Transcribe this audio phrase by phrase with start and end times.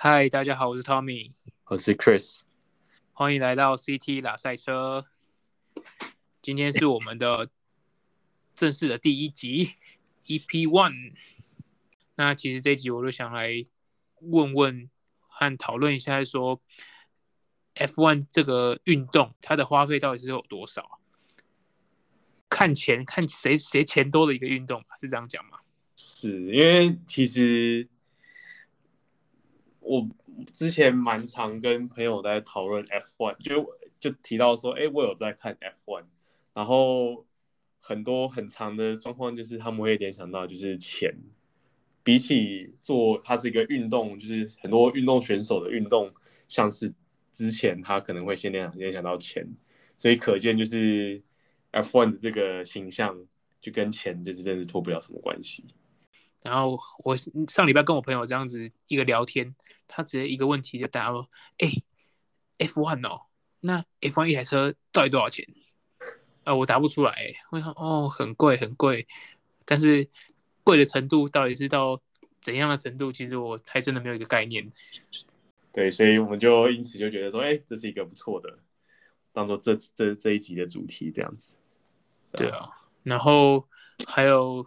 [0.00, 1.32] 嗨，大家好，我是 Tommy，
[1.64, 2.42] 我是 Chris，
[3.12, 5.04] 欢迎来到 CT 拉赛车。
[6.40, 7.50] 今天是我们的
[8.54, 9.70] 正式的第一集
[10.24, 11.14] EP One。
[12.14, 13.66] 那其实这一集我就想来
[14.20, 14.88] 问问
[15.18, 16.62] 和讨论一下，说
[17.74, 21.00] F1 这个运动它的花费到底是有多少？
[22.48, 25.58] 看钱，看谁谁钱多的一个运动，是这样讲吗？
[25.96, 27.88] 是因为其实。
[29.88, 30.06] 我
[30.52, 36.04] 之前蛮常跟朋友在讨论 F1，就就提到说，哎，我有在看 F1，
[36.52, 37.24] 然后
[37.80, 41.10] 很多很长的状况就是他们会联想到就是钱，
[42.04, 46.12] 比起做它是一个运动，就是很多运动选手的运动，
[46.48, 46.92] 像是
[47.32, 49.46] 之前他可能会先联想联想到钱，
[49.96, 51.22] 所以可见就是
[51.72, 53.18] F1 的这个形象
[53.58, 55.64] 就跟钱就是真的是脱不了什么关系。
[56.40, 57.16] 然后我
[57.48, 59.54] 上礼拜跟我朋友这样子一个聊天，
[59.88, 61.28] 他直接一个问题就答我：
[61.58, 61.68] 哎
[62.58, 63.22] ，F1 哦，
[63.60, 65.44] 那 F one 一台车到底多少钱？
[66.44, 67.34] 啊，我答不出来。
[67.50, 69.06] 我想哦，很贵很贵，
[69.64, 70.08] 但是
[70.62, 72.00] 贵的程度到底是到
[72.40, 73.10] 怎样的程度？
[73.10, 74.70] 其实我还真的没有一个概念。
[75.72, 78.58] 对，所以我们就因此就觉得说，哎，这是一个不错的，
[79.32, 81.56] 当做这这这一集的主题这样子。
[82.30, 82.70] 对啊，
[83.02, 83.68] 然后
[84.06, 84.64] 还有。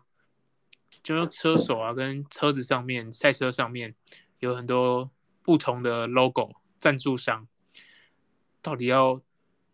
[1.03, 3.95] 就是车手啊，跟车子上面，赛车上面
[4.39, 5.09] 有很多
[5.41, 7.47] 不同的 logo 赞助商，
[8.61, 9.19] 到底要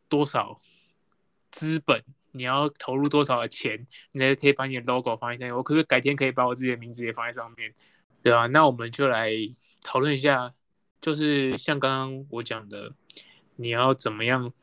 [0.07, 0.61] 多少
[1.51, 2.03] 资本？
[2.31, 5.55] 你要投入多少的钱，你才可以把你的 logo 放在上面？
[5.55, 7.73] 我可不可以改天可以把我自己的名字也放在上面？
[8.23, 9.31] 对啊，那我们就来
[9.81, 10.53] 讨论一下，
[11.01, 12.93] 就是像刚刚我讲的，
[13.55, 14.53] 你要怎么样？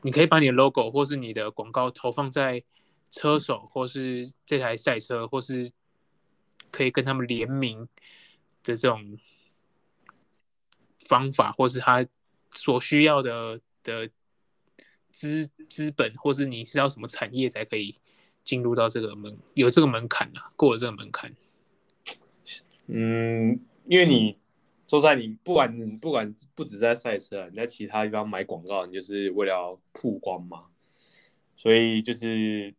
[0.00, 2.64] 你可以把你的 logo 或是你的广告投放在。
[3.12, 5.70] 车手，或是这台赛车，或是
[6.70, 7.86] 可以跟他们联名
[8.64, 9.18] 的这种
[11.06, 12.06] 方法，或是他
[12.50, 14.08] 所需要的的
[15.10, 17.94] 资资本，或是你是要什么产业才可以
[18.42, 21.36] 进入到这个门，有这个门槛啊，过了这个门槛。
[22.88, 24.38] 嗯，因为你
[24.88, 30.68] 说实在，你不管你不管不止在赛车，你在其他地方买广告，你就是为了曝光嘛，
[31.54, 32.74] 所以就是。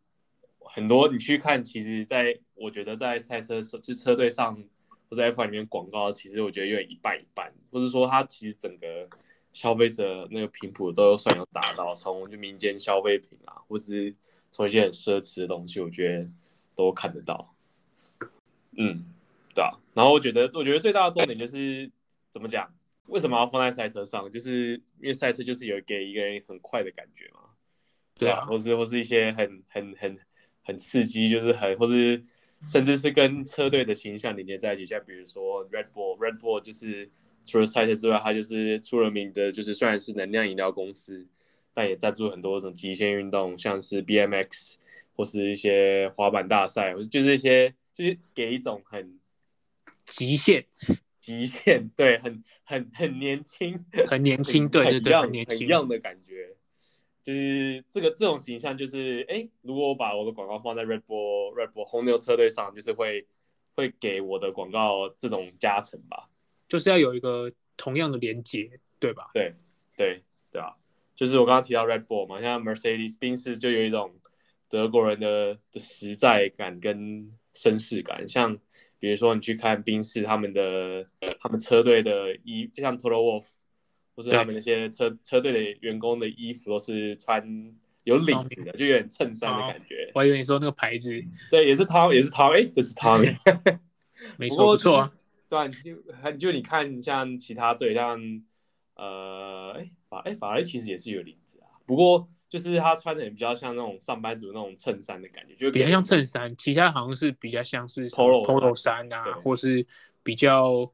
[0.66, 4.56] 很多你去看，其实在我觉得在赛车就车队上
[5.10, 9.08] 或者 F1 里面广告，其实我觉得有点一半一半，或者说它其实整个
[9.52, 14.16] 消费者那个频谱都算有达到，从就民间消费品啊，或是
[14.52, 16.30] 从一些很奢侈的东西，我觉得
[16.76, 17.54] 都看得到。
[18.76, 19.06] 嗯，
[19.54, 19.72] 对啊。
[19.94, 21.92] 然后我觉得，我觉得最大的重点就是
[22.32, 22.74] 怎么讲？
[23.08, 24.32] 为什么要放在赛车上？
[24.32, 27.42] 就是因为赛车就是有给一个人很快的感觉嘛，
[28.18, 30.18] 对啊，或是或是一些很很很。
[30.64, 32.22] 很刺激，就是很，或是
[32.68, 34.86] 甚至是跟车队的形象连接在一起。
[34.86, 37.10] 像比如说 Red Bull，Red Bull 就是
[37.44, 41.28] 除了赛车之外，它就是出了名的，就是虽然是能量饮料公司，
[41.74, 44.76] 但也赞助很多种极限运动，像是 BMX
[45.16, 49.20] 或是一些滑板大赛，就是一些就是给一种很
[50.06, 50.66] 极限、
[51.20, 56.56] 极限，对，很很很年轻、 很年轻，对对对，很年轻、很 young 的感觉。
[57.24, 63.26] 就是这个这种形象，就是哎，如果我把我的广告放在 Red Bull Red Bull 红牛车队上，就是会
[63.76, 66.30] 会给我的广告这种加成吧。
[66.68, 68.70] 就是要有一个同样的连接，
[69.00, 69.30] 对吧？
[69.34, 69.56] 对
[69.96, 70.76] 对对啊，
[71.16, 74.14] 就是我刚刚提到 Red Bull 嘛，像 Mercedes 宾士就有一种
[74.68, 78.58] 德国人的的实在感跟绅士感，像
[79.00, 81.08] 比如说你去看宾士他们的
[81.40, 83.46] 他们车队的衣，就像 Toto Wolff
[84.16, 87.44] 不是他们那些车车队的员工的衣服都是穿
[88.04, 90.12] 有领子的，就有点衬衫的感觉。
[90.14, 91.10] 我还以为你说那个牌子，
[91.50, 93.18] 对，也是他，也是他，哎，这是他，
[94.38, 95.12] 没错，不错啊。
[95.50, 98.20] 对啊，就就你看，像其他队，像
[98.96, 109.86] 呃，哎法哎法拉利其实也是有领子啊，不过就是他穿的也比较像那种上班族那种衬衫的感觉，就比较像衬衫，其他好像是比较像是 polo polo 衫啊，或是
[110.22, 110.92] 比较。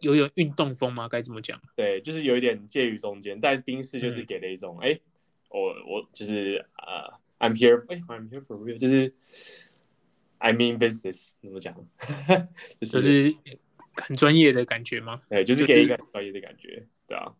[0.00, 1.08] 有有运动风吗？
[1.08, 1.60] 该怎么讲？
[1.74, 5.00] 对，就是有一点介于中间，但冰室就是给了一种，哎、嗯，
[5.48, 9.14] 我我就是呃、uh,，I'm here，哎，I'm here for real，就是
[10.38, 11.74] I mean business，怎么讲？
[12.78, 13.34] 就是、就是
[13.94, 15.22] 很专业的感觉吗？
[15.30, 17.34] 对，就是给一个专业的感觉，就是、对啊，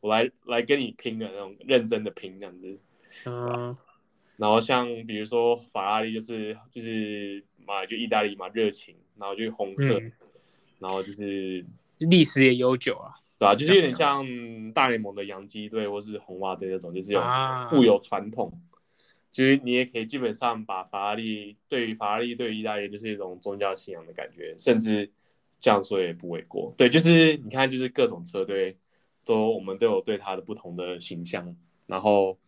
[0.00, 2.78] 我来来跟你拼的那种认真的拼这样子，
[3.24, 3.76] 嗯，
[4.36, 10.12] 然后像比如说法拉利，就是就是嘛，就意大利嘛，热情，然后就红色，嗯、
[10.78, 11.64] 然后就是。
[11.98, 14.24] 历史也悠久啊，对啊，就是有点像
[14.72, 17.22] 大联盟的洋基队或是红袜队那种，就是有
[17.70, 18.50] 富有传统。
[18.52, 18.76] 啊、
[19.30, 25.10] 就是你也可以基本上把法拉利对于法拉利对于意大利就是一种宗教信仰的感觉，甚至
[25.58, 26.72] 这样说也不为过。
[26.76, 28.76] 对，就是你看，就是各种车队
[29.24, 31.54] 都我们都有对它的不同的形象，
[31.86, 32.38] 然后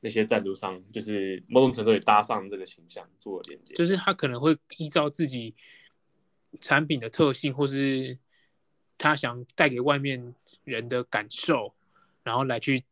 [0.00, 5.54] 那些赞助商就是某种程度也搭上这个形象做连接，就是他可能会依照自己
[6.60, 8.16] 产品的特性，或是
[8.98, 10.34] 他想带给外面
[10.64, 11.72] 人的感受，
[12.22, 12.82] 然后来去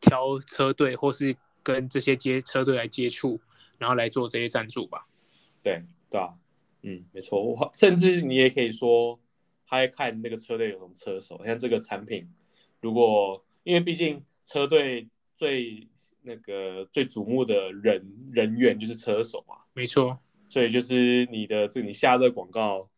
[0.00, 3.40] 挑车队，或是跟这些接车队来接触，
[3.78, 5.06] 然后来做这些赞助吧。
[5.62, 6.34] 对，对啊。
[6.82, 9.18] 嗯，没错，我甚至你也可以说，
[9.66, 12.28] 他会看那个车队有什么车手，像这个产品，
[12.80, 15.88] 如果因为毕竟车队最
[16.22, 20.16] 那个最瞩目的人人员就是车手嘛，没错，
[20.48, 22.88] 所以就是你的这你下的广告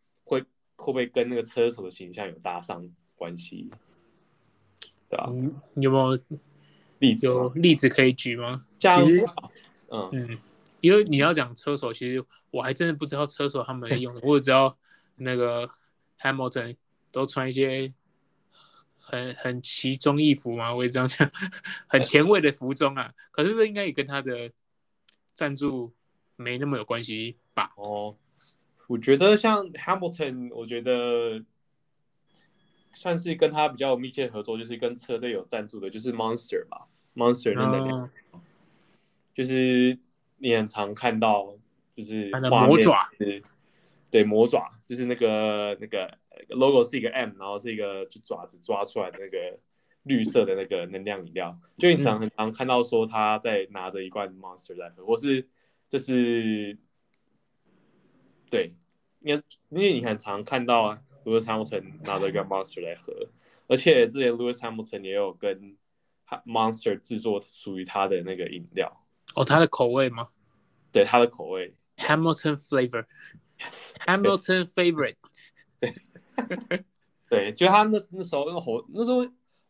[0.78, 3.68] 会会不会跟那个车手的形象有搭上关系？
[5.08, 5.26] 对啊？
[5.30, 6.18] 嗯，你有没有
[6.98, 7.26] 例子？
[7.26, 8.64] 有例子可以举吗？
[8.78, 9.26] 其实，
[9.90, 10.38] 嗯嗯。
[10.80, 14.78] 因为你要讲车手，其实我还真的不知道车手他们用的， 我只知道
[15.16, 15.68] 那个
[16.20, 16.76] Hamilton
[17.10, 17.92] 都穿一些
[19.00, 21.28] 很很奇装异服嘛，我也这样讲，
[21.88, 23.12] 很前卫的服装啊。
[23.32, 24.52] 可是这应该也跟他的
[25.34, 25.92] 赞助
[26.36, 27.72] 没那么有关系吧？
[27.76, 28.14] 哦，
[28.88, 31.44] 我觉得像 Hamilton，我觉得
[32.92, 38.10] 算是跟他比较密切合作，就是跟车队有赞助的，就是 Monster 吧，Monster 那个、哦、
[39.32, 39.96] 就是。
[40.40, 41.52] 你很常看到，
[41.96, 43.10] 就是魔爪，
[44.08, 46.16] 对，魔爪，就是那个那个
[46.50, 49.58] logo 是一个 M，然后是一个就爪子抓出来的那个
[50.04, 55.48] 绿色的那个能量饮料，就你常很常看到说他在拿着一罐 Monster 在喝，或是
[55.88, 56.78] 就是
[58.50, 58.72] 对，
[59.20, 63.12] 因为因为你很常看到啊，Lewis Hamilton 拿着一个 Monster 来喝，
[63.66, 65.76] 而且之前 Lewis Hamilton 也有跟
[66.46, 69.04] Monster 制作属于他的那个饮料。
[69.34, 70.28] 哦，他的口味吗？
[70.90, 75.16] 对，他的口味，Hamilton flavor，Hamilton favorite。
[75.78, 75.94] 对，
[77.28, 79.18] 对，就他那那时候那个火，那时候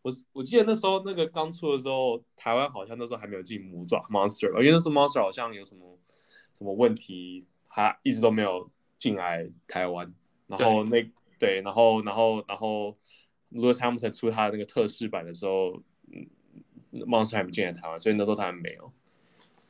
[0.03, 5.99] 我我记得那时候那个刚出的时候，台湾好像那时候还没有进魔爪 Monster，因为那时候 Monster 好像有什么
[6.57, 7.45] 什么问题，
[7.79, 10.13] 他一直都没有进来台湾。
[10.49, 12.99] 然后那对，对，然后然后然后
[13.53, 15.81] Lewis Hamilton 出他那个特仕版的时候，
[16.11, 16.27] 嗯
[17.07, 18.93] ，Monster 还没进来台湾，所以那时候他还没有。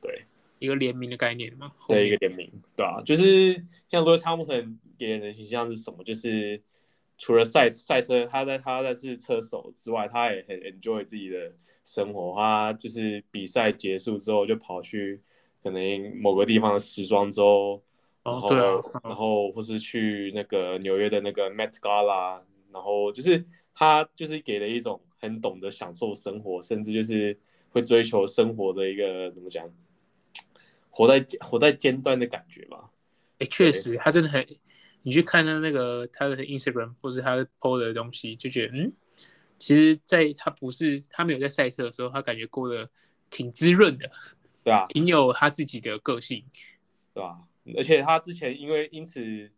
[0.01, 0.23] 对，
[0.59, 1.71] 一个联名的概念嘛。
[1.87, 6.03] 对，一个联名，对啊，就是像 Lewis Hamilton 给人的形象是什么？
[6.03, 6.63] 就是
[7.19, 11.53] 除了赛赛车，他在他在是车手之外，他也很 enjoy 自己的
[11.85, 12.35] 生活。
[12.37, 15.21] 他就是比赛结束之后，就跑去
[15.63, 17.83] 可能某个地方的时装周，
[18.33, 22.41] 然后、哦啊、然后或是去那个纽约的那个 Met Gala，
[22.73, 23.45] 然后就是
[23.75, 27.39] 他就是给了一种很懂得享受生活，甚至就是
[27.71, 29.69] 会追求生活的一个怎么讲？
[30.91, 32.91] 活在活在尖端的感觉吧，
[33.35, 34.45] 哎、欸，确实，他真的很，
[35.03, 38.93] 你去看他那个他的 Instagram 或是他 PO 的东西，就觉得，嗯，
[39.61, 42.91] 其实，在他不是他没有在赛车的时候，他感觉过得
[43.31, 44.11] 挺滋润的，
[44.65, 46.45] 对啊，挺有他自己的个性，
[47.15, 47.39] 对吧、啊？
[47.77, 49.51] 而且他之前因为因此，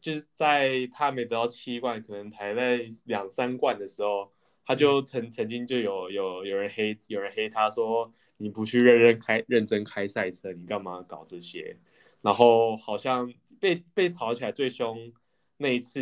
[0.00, 4.32] 就是在他没得到七冠，可能排在两三冠的时候，
[4.64, 8.12] 他就曾曾经就有有有人黑有人黑他说。
[8.38, 11.76] 你不去认认开认真开赛车，你干嘛搞这些？
[12.22, 15.12] 然后好像被被吵起来最凶
[15.58, 16.00] 那一次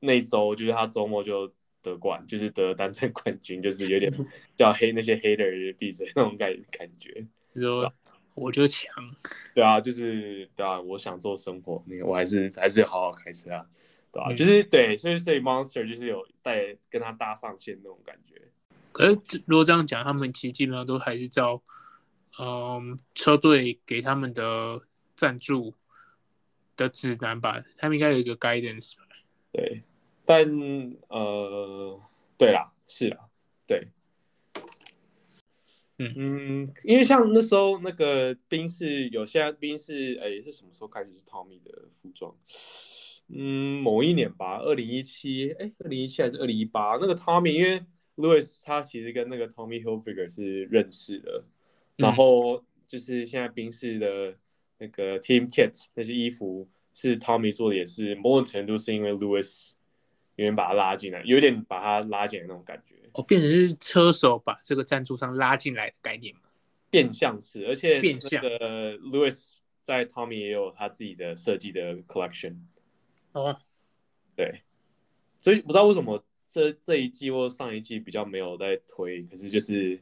[0.00, 4.12] 那一周，就是他周末就得冠，就是得单场冠军，就是有点
[4.58, 7.24] 叫黑那些黑的人闭嘴那种感感觉。
[7.54, 7.92] 说
[8.34, 8.92] 我就强，
[9.54, 13.66] 对啊，就是对啊，我享受生活，那个我还是还是好好开车啊，
[14.12, 18.40] 对啊，就是对，所以所以 Monster 就是有带跟他搭上线那种感觉。
[18.92, 21.62] 可是，如果这样讲，他们其实基本上都还是照，
[22.40, 24.80] 嗯，车队给他们的
[25.14, 25.74] 赞助
[26.76, 27.62] 的指南吧。
[27.78, 29.04] 他们应该有一个 guidance 吧。
[29.52, 29.82] 对，
[30.24, 30.44] 但
[31.08, 32.00] 呃，
[32.36, 33.28] 对啦，是啦，
[33.66, 33.86] 对，
[36.02, 42.34] 嗯嗯，因为像那时候那个冰室有现在宾士，哎、欸，是什么时候开始是 Tommy 的服装？
[43.28, 46.96] 嗯，某一年吧，二零一七，哎，二零一七还是二零一八？
[46.98, 47.82] 那个 Tommy 因为
[48.16, 51.44] Louis 他其实跟那个 Tommy Hilfiger 是认识的，
[51.98, 54.34] 嗯、然后就是现在冰室的
[54.78, 59.72] 那个 Team Kit 那些衣服是 Tommy 做的，也是某种程度是因为 Lewis
[60.36, 62.96] 有点把他拉进来，有点把他拉进来那种感觉。
[63.12, 66.42] 哦，变成是车手把这个赞助商拉进来的概念嘛？
[66.90, 72.56] 变相是，而且变相的 Lewis 在 Tommy 也有他自己的设计的 collection。
[73.32, 73.56] 哦，
[74.36, 74.62] 对，
[75.38, 76.24] 所以不知道为什么。
[76.52, 79.96] 这这一季或上一季比较没有在推，可是就是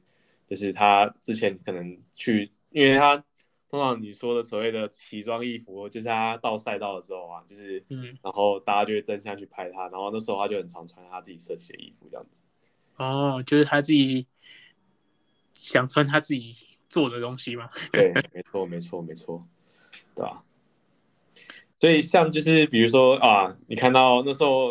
[0.48, 3.22] 就是他之前可能去，因为他
[3.68, 12.40] 通常你说的所谓的奇装异服，就是他到赛道的时候啊，就是嗯，然后大家就会争相去拍他，然后那时候他就很常穿他自己设计的衣服这样子。
[12.96, 14.26] 哦，就是他自己
[15.52, 16.54] 想穿他自己
[16.88, 17.68] 做的东西吗。
[17.92, 19.46] 对，没错，没错，没错，
[20.14, 20.44] 对吧？
[21.78, 24.70] 所以像就是比如说啊，你看到那时候，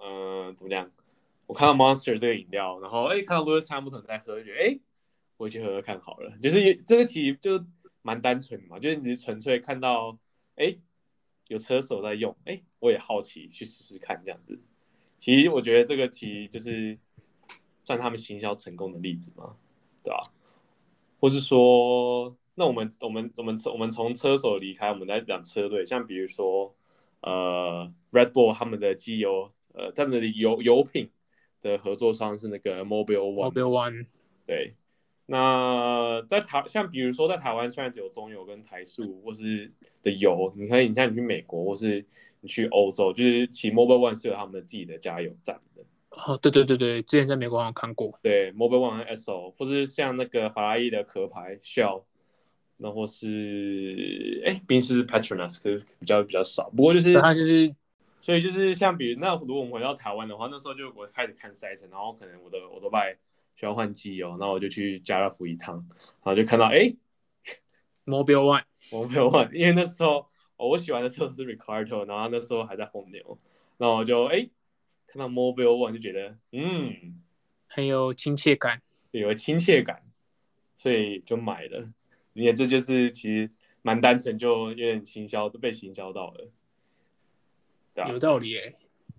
[0.00, 0.88] 嗯、呃，怎么讲？
[1.46, 4.78] 我看到 Monster 这个饮料，然后哎，看到 Lewis Hamilton 在喝，觉得哎，
[5.38, 6.30] 我去喝喝看好了。
[6.42, 7.58] 就是这个题就
[8.02, 10.18] 蛮单纯嘛，就是你只是纯粹看到
[10.56, 10.76] 哎
[11.48, 14.58] 有车手在用，哎，我也好奇去试试看这样子。
[15.16, 16.98] 其实我觉得这个题就是
[17.84, 19.56] 算他们行销成功的例子嘛，
[20.02, 20.22] 对吧？
[21.20, 22.36] 或是说。
[22.60, 26.74] 那我们我们我们从我们从车手离开，我们来讲车队，像比如说，
[27.20, 31.08] 呃，Red Bull 他们的机油，呃，他们的油油品
[31.60, 34.06] 的合作商是那个 Mobile One，Mobile One。
[34.44, 34.74] 对。
[35.30, 39.70] 那在台，像比如说在台湾，虽然只有中油跟台塑或是
[40.02, 42.04] 的油，你可以，你像你去美国或是
[42.40, 45.82] 你去欧洲，就是其 Mobile One 是有他们的自己的加油站的。
[46.10, 48.18] 哦，对对对对，之前在美国好像看过。
[48.22, 52.04] 对，Mobile One 和 Esso，或是像那个法拉利的壳牌 Shell。
[52.80, 57.74] 然后是哎，宾士 Petronas 可是比较比较少，不过就是它就是，
[58.20, 63.18] 所以就是像比如那如果我们回到台湾的话，那时候就我开始看赛程，然后可能我的我都拜需
[63.66, 65.76] 要换机油，然后我就去家乐福一趟，
[66.22, 66.94] 然后就看到哎
[68.04, 73.38] ，Mobile One，Mobile One，因为那时候、哦、我喜欢的车是 Ricardo，然后那时候还在红牛，
[73.76, 74.48] 然后我就哎
[75.06, 77.22] 看到 Mobile One 就觉得嗯
[77.66, 80.02] 很有亲切感，有亲切感，
[80.76, 81.86] 所以就买了。
[82.32, 83.50] 你看，这就是其实
[83.82, 86.50] 蛮单纯，就有点行销都被行销到了？
[88.08, 88.74] 有道理哎。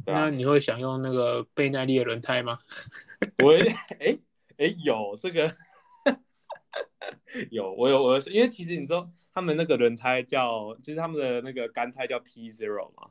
[0.05, 2.59] 那你会想用那个倍耐力的轮胎吗？
[3.43, 3.51] 我
[3.99, 4.17] 哎
[4.59, 5.51] 哎有这个
[7.49, 13.09] 有我有我有，因为其实你知道他们那个轮胎叫，就是他们的那个干胎叫 P Zero 嘛。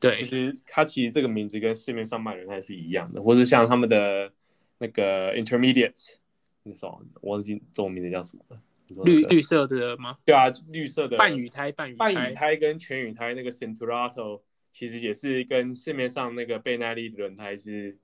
[0.00, 4.32] 对，其实它其实这个名字跟市面上卖轮胎是一样的，或是像他们的
[4.78, 6.14] 那个 Intermediate，
[6.62, 8.60] 那时候我忘记中文名字叫什么了。
[9.04, 10.18] 绿绿色的吗？
[10.26, 17.96] 对啊，绿色的半雨胎，半雨胎，半雨胎跟全雨胎那个 Centurato 其实也是跟市面上那个倍耐力轮胎是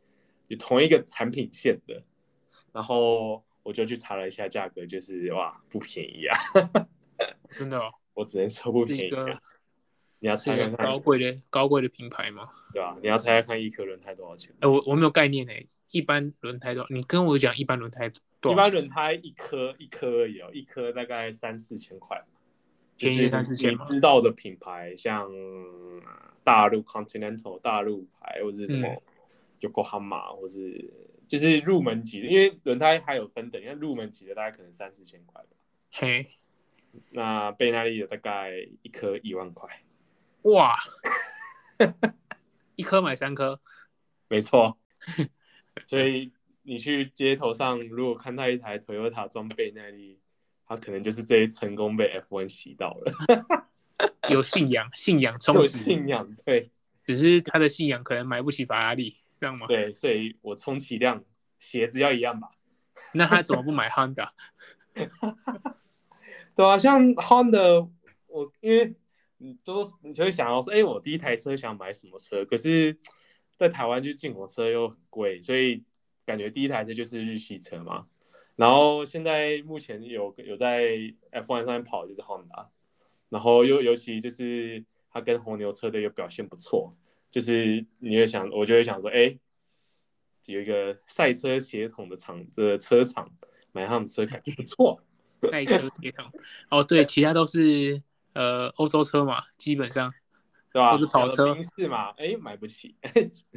[0.49, 2.02] 有同一个产品线的。
[2.73, 6.39] 然后我就去查了一下价格，就是哇，不便宜啊！
[7.50, 9.41] 真的哦，我只能说不便宜啊。
[10.21, 12.50] 你要猜看看高贵的高贵的品牌吗？
[12.73, 14.55] 对啊，你要猜猜看一颗轮胎多少钱？
[14.61, 16.89] 哎，我我没有概念哎，一般轮胎多少？
[16.91, 18.53] 你跟我讲一般轮胎多。
[18.53, 22.23] 一般轮胎一颗一颗而已哦，一颗大概三四千块，
[22.97, 23.73] 便宜三四千。
[23.73, 25.31] 你知道的品牌像
[26.45, 29.03] 大陆 Continental 大陆牌，或者是什么
[29.61, 30.91] Yokohama，或是
[31.30, 35.49] 就是入门级的，因为轮胎还有分等，因为入门级的大概可能三四千块吧。
[35.92, 36.26] 嘿，
[37.10, 38.50] 那贝耐力的大概
[38.82, 39.84] 一颗一万块。
[40.42, 40.76] 哇，
[42.75, 43.60] 一颗买三颗，
[44.26, 44.76] 没错，
[45.87, 46.32] 所以。
[46.62, 50.20] 你去街头上，如果看到一台 Toyota 装倍耐力，
[50.66, 53.66] 他可能就是这一成功被 F1 洗到了。
[54.28, 56.70] 有信仰，信仰 充有信仰，对。
[57.06, 59.66] 只是他的信仰可能买不起法拉利，这样吗？
[59.66, 61.25] 对，所以我充其量
[61.59, 62.50] 鞋子要一样吧。
[63.14, 64.28] 那他怎么不买 Honda？
[66.54, 67.90] 对啊，像 Honda，
[68.26, 68.94] 我因为
[69.38, 72.44] 你都你就会想要说，哎、欸，我第一台车想买什么车？
[72.44, 72.99] 可是，
[73.56, 75.82] 在台湾就进口车又很贵，所以。
[76.26, 78.06] 感觉第一台车就是日系车嘛，
[78.54, 80.85] 然后现在目前有有在
[81.32, 82.68] F1 上面跑就是 Honda，
[83.30, 86.94] 然后又尤其就是他跟红牛车队又表现不错，
[87.30, 89.38] 就是你会想，我就会想说，哎，
[90.46, 93.30] 有一个赛车协同的厂的车厂
[93.72, 95.02] 买他们车感觉不错，
[95.50, 96.30] 赛车协同，
[96.70, 98.02] 哦对，其他都是
[98.34, 100.12] 呃欧洲车嘛，基本上。
[100.72, 100.92] 对吧？
[100.92, 102.94] 都是跑车，宾士嘛，哎，买不起。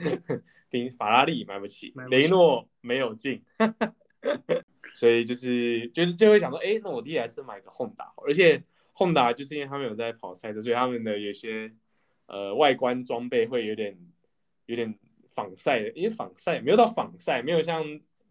[0.71, 3.39] 宾法拉利买不起，不起雷诺没有进，
[4.95, 8.63] 所以就是就是就会想说，哎，那我第一台车买个 Honda，而且
[8.95, 11.71] Honda 就是因为他们有在跑赛车，所以他们的有些
[12.27, 13.97] 呃外观装备会有点
[14.65, 14.93] 有点
[15.29, 17.83] 仿赛的，因为仿赛没有到仿赛，没有像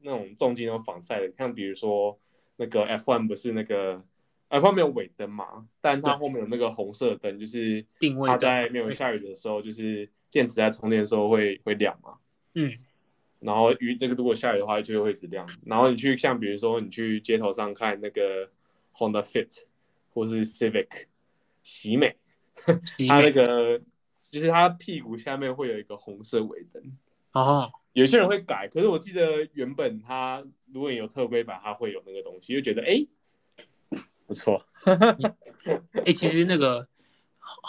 [0.02, 2.18] 那种重机那种仿赛的，像比如说
[2.56, 4.04] 那个 F1 不是那个。
[4.52, 12.18] F1 没有尾灯嘛，但它后面有那个红色灯，就是定位它在没有下雨的时候，就是电池在充电的时候会会亮嘛。
[12.52, 12.70] 嗯，
[13.40, 15.49] 然后雨这个如果下雨的话，就会一直亮。
[15.64, 18.46] 然后你去像比如说你去街头上看那个
[18.94, 19.62] Honda Fit
[20.12, 21.06] 或是 Civic
[21.62, 22.14] 喜美，
[23.09, 23.81] 它那个
[24.31, 26.83] 就是它屁股下面会有一个红色尾灯。
[27.33, 32.87] 哦，有些人会改，可是我记得原本它如果有特规版，它会有那个东西，就觉得哎。
[32.87, 33.09] 诶
[34.25, 34.64] 不错。
[34.85, 36.88] 哎、欸，其实那个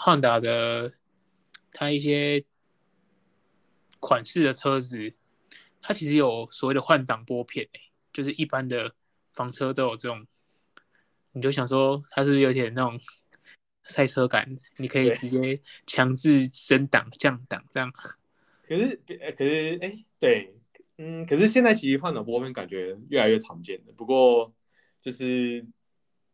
[0.06, 0.94] Honda 的
[1.74, 2.46] 它一些
[4.00, 5.14] 款式的车子，
[5.82, 7.82] 它其实有所谓的换挡拨片、欸，
[8.14, 8.94] 就是一般的
[9.34, 10.26] 房车都有这种，
[11.34, 12.98] 你就想说它是不是有点那种
[13.86, 14.58] 赛车感？
[14.78, 17.92] 你可以直接强制升档、降档这样。
[18.68, 18.96] 可是，
[19.38, 20.56] 可是，哎、欸，对，
[20.98, 23.94] 嗯，可是现在其实换挡拨片感觉越来越常见了。
[23.96, 24.54] 不过，
[25.02, 25.66] 就是，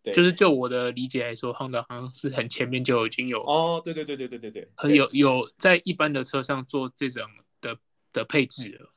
[0.04, 7.28] 对，就是就我的理解来说，Honda 好像是很前面就已经有哦，对对对对对对对，很有有在一般的车上做这种
[7.60, 7.78] 的
[8.14, 8.94] 的配置了。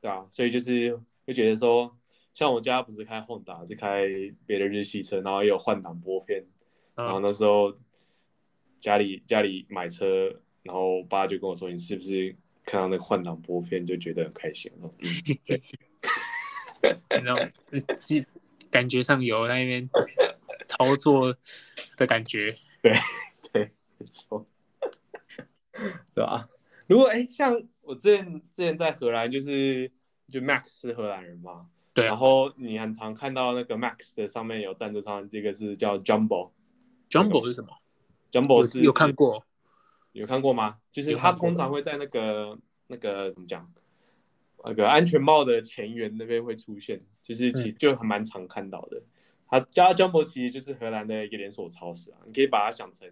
[0.00, 1.96] 对啊，所以就是会觉得说，
[2.34, 4.08] 像我家不是开 Honda，是开
[4.46, 6.44] 别的日系车，然后也有换挡拨片，
[6.94, 7.76] 然后那时候
[8.80, 12.34] 家里家里买车，然后我爸就跟我说：“你是不是？”
[12.64, 14.88] 看到那个换挡拨片就觉得很开心，嗯，
[15.44, 15.60] 对，
[17.24, 18.24] 然后自自
[18.70, 19.90] 感觉上有那边
[20.68, 21.36] 操作
[21.96, 22.92] 的感觉， 对
[23.52, 24.46] 对，没错，
[26.14, 26.48] 对吧？
[26.86, 29.90] 如果哎，像我之前之前在荷兰，就是
[30.30, 35.98] 就 Max 是荷兰人嘛，对，然后你很常看到那个 Max 的上面有赞助商，这个是叫
[37.12, 37.68] Jumbo，Jumbo 是什么
[38.32, 39.44] ？Jumbo 是有看过。
[40.12, 40.78] 有看过吗？
[40.90, 43.70] 就是他通常会在那个那个怎么讲，
[44.64, 48.98] 那个安全帽的前缘那边会出现，就是其就还蛮常看到的。
[48.98, 49.04] 嗯、
[49.48, 53.08] 他家 Jumbo 其实就是荷兰的一个连锁超市啊，你可以把它想成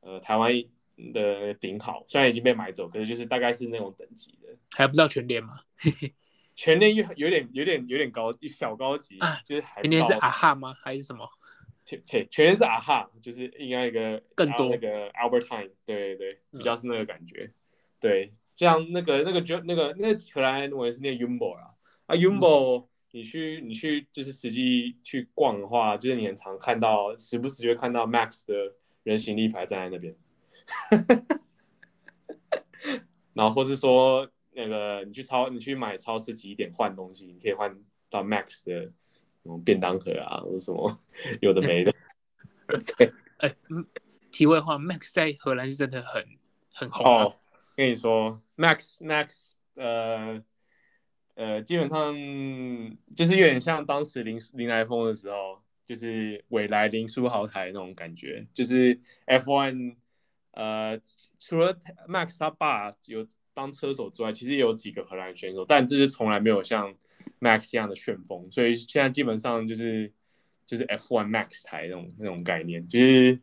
[0.00, 0.52] 呃台湾
[1.12, 4.48] 的顶好，虽然已经被买走，可是就是大概是那种等级的。
[4.70, 5.58] 还不知道全联吗？
[6.54, 9.82] 全联有有点有点有点高，小高级，啊、就是还。
[9.82, 10.72] 全联是啊哈吗？
[10.82, 11.28] 还是什么？
[11.84, 17.44] 全全是啊哈，就是应该一个更多那个 Albertine，对对对，比较是那个感觉。
[17.44, 17.54] 嗯、
[18.00, 21.74] 对，像那个那个就那个那个荷兰我也是念 Jumbo 啊，
[22.06, 30.14] 啊 Jumbo，你去你去就是实际去逛的话，就是你很常看到，时不时就会看到 Max 的人形立牌站在那边。
[33.34, 37.76] 然后或是说那个你去超你去买超市几点换东西，你可以换
[38.08, 38.92] 到 Max 的。
[39.64, 40.98] 便当盒啊，或者什么
[41.40, 41.92] 有的没的。
[42.96, 43.56] 对，哎、欸，
[44.30, 46.24] 题外话，Max 在荷兰是真的很
[46.72, 47.34] 很红哦。
[47.76, 50.42] 跟你说，Max Max，呃
[51.34, 52.14] 呃，基本上
[53.14, 58.46] 就是有点像当时林林来峰的时候，就是未来林书豪台那种感觉。
[58.54, 59.96] 就是 F1，
[60.52, 60.98] 呃，
[61.40, 61.74] 除了
[62.08, 66.94] Max 他爸有当车手之外，其实也有几个荷兰选手，但这是从来没有像。
[67.40, 70.12] Max 这样的旋风，所以现在基本上就是
[70.66, 73.40] 就是 F1 Max 台那种那种概念，就是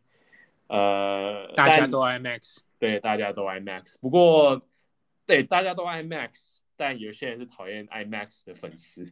[0.68, 3.96] 呃大家都爱 Max，对，大家都爱 Max。
[4.00, 4.60] 不过
[5.26, 9.06] 对，大家都爱 Max，但有些人是讨厌爱 Max 的粉丝，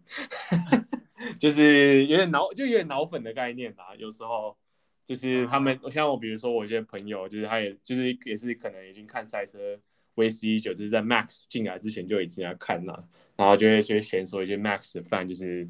[1.39, 3.95] 就是有点脑就有点脑粉的概念吧。
[3.97, 4.57] 有时候
[5.05, 9.79] 就是他们，像我，比如说我一些朋友，就是他也就是也是可能已经看赛车。
[10.19, 15.67] 威斯一九就是在 Max 进来之前就已经在看了，然后就会就会先说一些 Max 的 fan 就是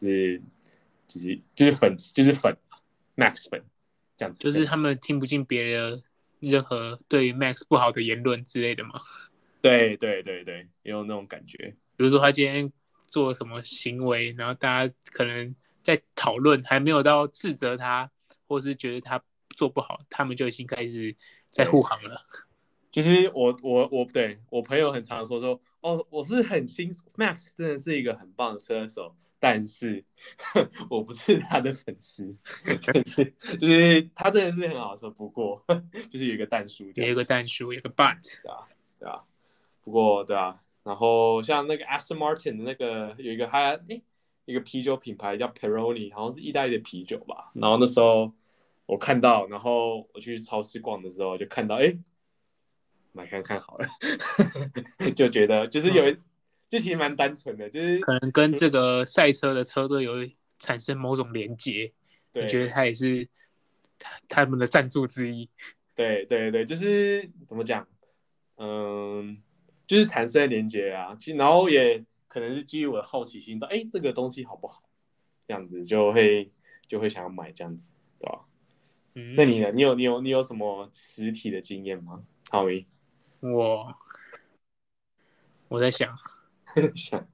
[0.00, 0.42] 就是
[1.06, 2.56] 就是就是粉就是粉
[3.14, 3.62] Max 粉
[4.16, 6.02] 这样子，就是他们听不进别人
[6.40, 9.00] 任何对 Max 不好的言论之类的吗？
[9.60, 11.76] 对对对对，也有那种感觉。
[11.96, 12.72] 比如说他今天
[13.06, 18.10] 做了什么行为，然后大家可能在讨论，还没有到斥责他，
[18.48, 19.22] 或是觉得他
[19.54, 21.14] 做不好，他们就已经开始
[21.50, 22.24] 在护航了。
[22.92, 30.04] 其实我我我对我朋友很常说说哦，我是很欣赏 Max 真的是一个很棒的车手，但是
[30.90, 32.36] 我不是他的粉丝，
[32.80, 35.64] 就是就是他真的是很好车，不过
[36.10, 39.22] 就是有一个但书，有一个但书，有一个 but，对啊对啊，
[39.82, 44.02] 不过对啊，然后像那个 Aston Martin 的那个有一个还诶
[44.46, 48.32] 一个啤酒品牌叫 Peroni，好像是意大利的啤酒吧，然后那时候
[48.86, 51.96] 我看到，然后我去超市逛的时候就看到诶。
[53.12, 53.88] 买看看好了，
[55.14, 56.20] 就觉得就是有，嗯、
[56.68, 60.14] 就其实蛮单纯的，就是可能跟这个赛车的车队有
[60.58, 61.92] 产生某种连接，
[62.32, 63.28] 对，你觉得他也是
[63.98, 65.48] 他他们的赞助之一。
[65.94, 67.86] 对对对，就是怎么讲，
[68.56, 69.42] 嗯，
[69.86, 74.82] 就是产生连接啊，其然后也可能是基于我的好奇心，到哎，这个东西好不好？
[75.46, 76.50] 这样子就会
[76.86, 78.44] 就会想要买这样子，对吧？
[79.14, 79.72] 嗯，那你呢？
[79.72, 82.22] 你有你有你有什么实体的经验吗？
[82.50, 82.86] 好诶。
[83.40, 83.94] 我
[85.68, 86.16] 我在想，
[86.94, 87.26] 想，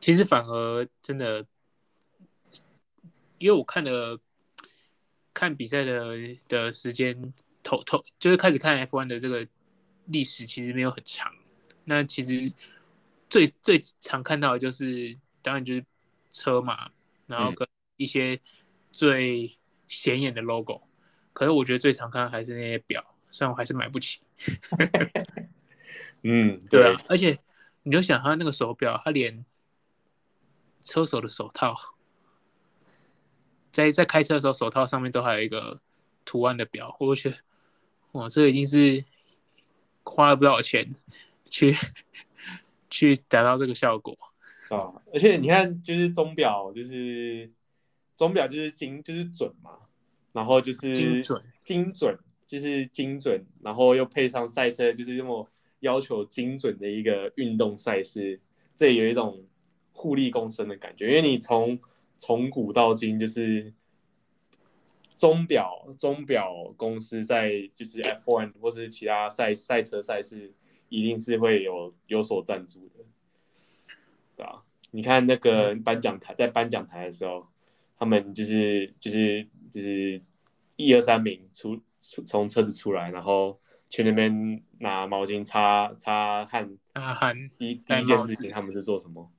[0.00, 1.46] 其实反而真的，
[3.38, 4.18] 因为我看了
[5.32, 6.16] 看比赛的
[6.48, 9.46] 的时间，头头就是开始看 F1 的这个
[10.06, 11.34] 历史，其实没有很长。
[11.84, 12.50] 那其实
[13.28, 15.84] 最最常看到的就是，当然就是
[16.30, 16.90] 车嘛，
[17.26, 18.40] 然后跟一些
[18.92, 19.58] 最
[19.88, 20.80] 显眼的 logo。
[20.84, 20.88] 嗯、
[21.34, 24.20] 可是我觉得最常看还是那些表，虽然我还是买不起。
[26.22, 27.38] 嗯，对啊，而且
[27.82, 29.44] 你就想他那个手表，他连
[30.80, 31.74] 车手的手套，
[33.70, 35.82] 在在开车的时候，手套上面都还有一个
[36.24, 37.36] 图案的表，我觉得
[38.12, 39.04] 哇，这个一定是
[40.02, 40.94] 花了不少钱
[41.44, 41.76] 去
[42.88, 44.16] 去达到这个效果
[44.70, 45.02] 啊！
[45.12, 47.52] 而且你看，就是钟表，就是
[48.16, 49.72] 钟表就是精，就是准嘛，
[50.34, 55.48] 然后就是精准，精准就是精准，然后又配上赛车，就是这么
[55.80, 58.38] 要求精准的一个运动赛事，
[58.74, 59.46] 这有一种
[59.92, 61.78] 互利共生的感觉，因为你从
[62.18, 63.72] 从古到今就是
[65.14, 70.52] 钟表钟表公司在就是 F1 或是其他赛赛车赛事，
[70.88, 73.04] 一定是会有有所赞助的，
[74.36, 74.64] 对吧？
[74.90, 77.46] 你看那个颁奖台，在颁奖台的时候，
[77.98, 80.20] 他们就是就是就是
[80.76, 87.50] 一二三名出出从车子出来，然后去那边拿毛巾擦擦汗，擦汗。
[87.58, 89.30] 第一第一件事情，他们是做什么？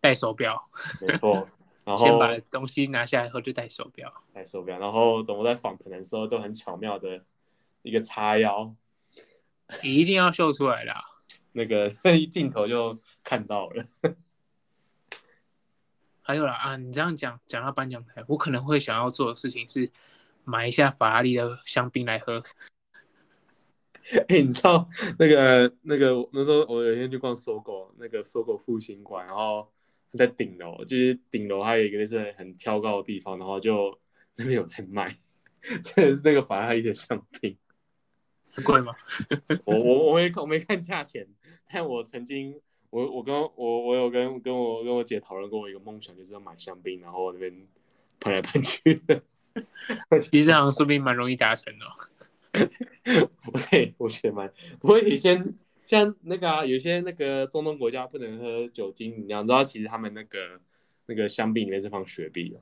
[0.00, 0.68] 戴手表，
[1.00, 1.48] 没错。
[1.84, 4.78] 然后先把东西拿下来后就戴手表，戴手表。
[4.78, 7.24] 然后怎么在访谈的时候都很巧妙的
[7.82, 8.72] 一个叉腰，
[9.82, 10.94] 你一定要秀出来的。
[11.52, 13.84] 那个一镜头就看到了。
[16.22, 19.90] 还有啦啊，你这样讲讲到颁奖台，我可能会想要做的事情是
[20.44, 22.42] 买一下法拉利的香槟来喝。
[24.12, 29.70] 哎、 欸，你知道那个那个那时候我有一天去逛 SOGO，那个 SOGO 复兴馆，然后
[30.12, 33.98] 在顶楼，就是顶楼还有一个是很挑高的地方，然后就
[34.36, 35.16] 那边有在卖，
[35.82, 37.56] 真的是那个法拉利的香槟，
[38.52, 38.94] 很贵吗？
[39.64, 41.26] 我我我没我没看价钱，
[41.68, 42.60] 但我曾经
[42.92, 47.50] 我我跟我我有跟跟我跟我姐讨论过，我一个梦想就是要买香槟，然后那边
[48.20, 49.22] 喷来喷去的，
[50.20, 51.86] 其实这样说不定蛮容易达成的。
[53.70, 55.00] 对，我觉得蛮不会。
[55.08, 55.42] 有些
[55.86, 60.60] 像那个啊，有些那个中东国家不能喝酒精，你知道，其实他们那个
[61.06, 62.60] 那个香槟里面是放雪碧的。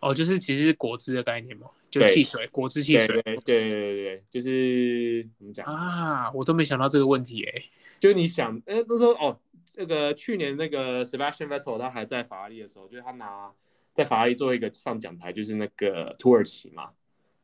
[0.00, 3.06] 哦，就是其实是果汁的概念嘛，就汽水，果汁汽水。
[3.06, 6.30] 对对对对对，就是怎么讲啊？
[6.32, 7.62] 我都没想到这个问题哎。
[8.00, 9.38] 就你想，哎，那时候哦，
[9.70, 13.50] 这个去年那个 Sebastian Vettel 他还在法拉利的时候，就是他拿
[13.92, 16.90] 在法拉利做一个上讲台，就是那个土耳其嘛。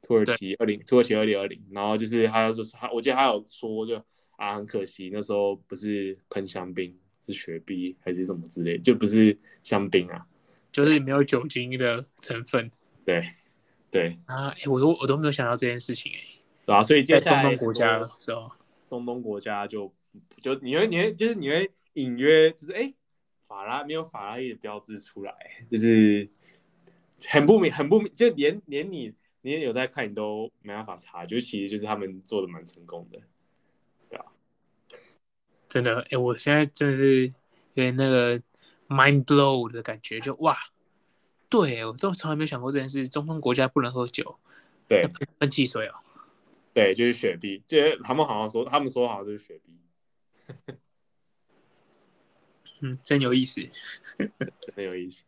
[0.07, 3.97] 土耳其二零，土耳其二零二零，然后就是他就是他，我记得他有说就
[4.37, 10.27] 啊，很可惜那时候不是喷香槟，是雪碧还是什么之类，就不是香槟啊，
[10.75, 12.71] 就是没有酒精的成分。
[13.07, 13.27] 对
[13.91, 16.19] 对啊，哎，我都我都没有想到这件事情哎。
[16.67, 18.51] 对啊，所以接下来中东国家的时候，
[18.89, 19.95] 中东国家就
[20.43, 22.93] 就你会你会就是你会隐约就是哎，
[23.47, 25.35] 法拉没有法拉利的标志出来，
[25.71, 26.29] 就是
[27.29, 29.15] 很不明很不明，就连连你。
[29.47, 33.21] 你也有在看，你都没办法查，就其实就是他们做的蛮成功的，
[34.09, 34.25] 对啊，
[35.69, 37.27] 真的，哎、欸，我现在真的是
[37.75, 38.41] 有点那个
[38.89, 40.57] mind blow 的感觉，就哇，
[41.49, 44.39] 对，我都从来没有想过这件事，中东国家不能喝酒，
[44.89, 45.07] 对，
[45.39, 45.95] 喷汽水哦，
[46.73, 50.75] 对，就是雪碧，就是他们好像说，他们说好像就是雪碧，
[52.81, 53.61] 嗯，真有意思，
[54.77, 55.25] 真有意思，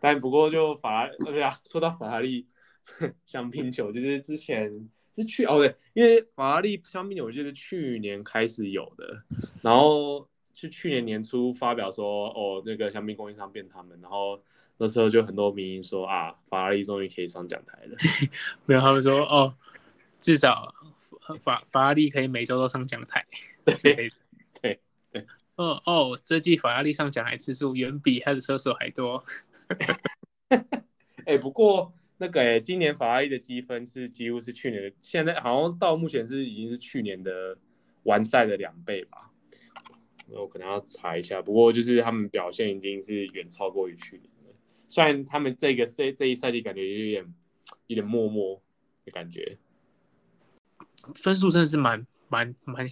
[0.00, 2.46] 但不过就法拉，对啊，说到法拉利。
[3.24, 9.22] 香槟酒就是之前是去哦对，因为法拉利香槟球就是去年开始有的，
[9.62, 10.26] 然后
[10.60, 14.38] 是去年年初发表说哦那个香槟供应商变他们，然后
[14.76, 17.96] 那时候就很多民营说啊法拉利终于可以上讲台了，
[18.66, 19.54] 没有他们说哦
[20.18, 20.70] 至少
[21.40, 23.24] 法法拉利可以每周都上讲台，
[23.64, 23.74] 对
[24.60, 24.80] 对
[25.12, 29.24] 对，哦哦这季法拉利上讲台次数远比他的车手还多，
[30.50, 30.58] 哎、
[31.26, 31.92] 欸、不过。
[32.22, 37.56] 那个哎、欸，今年法拉利的积分是几乎是去年的，现在好像到目前是已经是去年的
[38.02, 39.29] 完赛的两倍吧。
[40.32, 44.54] 我可能要查一下，不过就是他们表现已经是远超过于去年了。
[44.88, 47.34] 虽然他们这个赛这一赛季感觉有点
[47.86, 48.60] 有点默默
[49.04, 49.58] 的感觉，
[51.14, 52.90] 分数真的是蛮蛮蛮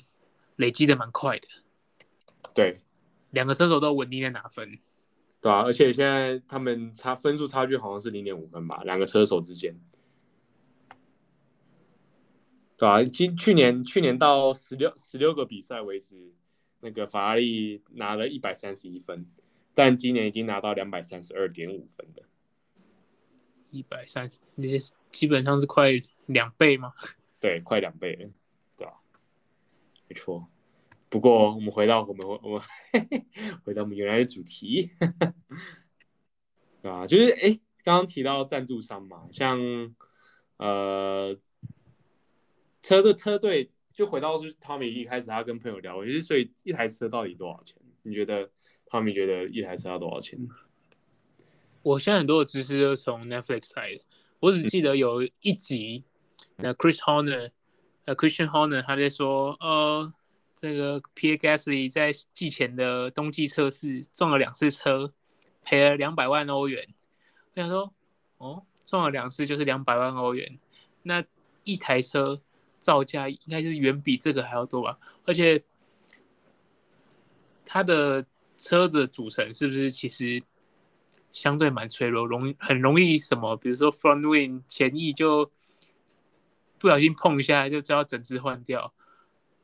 [0.57, 1.49] 累积的蛮快的。
[2.55, 2.81] 对，
[3.31, 4.79] 两个车手都稳定在拿分。
[5.41, 9.79] 对啊，而且现在他们差分数差距好像是零点五分吧，两个车手之间。
[12.77, 16.33] 对啊，今去年去年到十六十六个比赛为止，
[16.81, 19.27] 那个法拉利拿了一百三十一分，
[19.75, 22.25] 但今年已经拿到两百三十二点五分了。
[23.71, 24.79] 一百三十，那些
[25.13, 25.91] 基本上是快
[26.27, 26.95] 两倍吗？
[27.41, 28.31] 对，快两倍了，
[28.77, 28.95] 对啊，
[30.09, 30.49] 没错。
[31.11, 32.63] 不过，我们回到我们我们
[33.65, 34.91] 回到我们原来的主题。
[36.83, 39.59] 对啊，就是哎，刚刚提到赞助商嘛，像
[40.57, 41.39] 呃
[42.83, 47.77] 车队车队，就回到是汤米一开始他跟朋友聊，其实所以一台车到底多少钱？
[48.03, 48.49] 你觉得
[48.87, 50.39] 汤米觉得一台车要多少钱？
[51.83, 54.01] 我现在很多的知识都从 Netflix 来的，
[54.39, 56.05] 我只记得有一集，
[56.59, 57.51] 那 Chris Horner，
[58.05, 60.15] 呃 Christian Horner 他在说，呃，
[60.55, 65.13] 这个 Pierre Gasly 在季前的冬季测试撞了两次车，
[65.65, 66.87] 赔了两百万欧元。
[67.53, 67.93] 我想说，
[68.37, 70.61] 哦，撞了两次就是两百万欧元，
[71.03, 71.25] 那
[71.65, 72.41] 一台车
[72.79, 74.99] 造价应该是远比这个还要多吧？
[75.25, 75.63] 而且，
[77.65, 78.25] 它的
[78.57, 80.43] 车子组成是不是其实？
[81.31, 85.49] 相对蛮脆弱，容很容易什么，比如说 front wing 前翼就
[86.79, 88.93] 不小心碰一下，就就要整只换掉。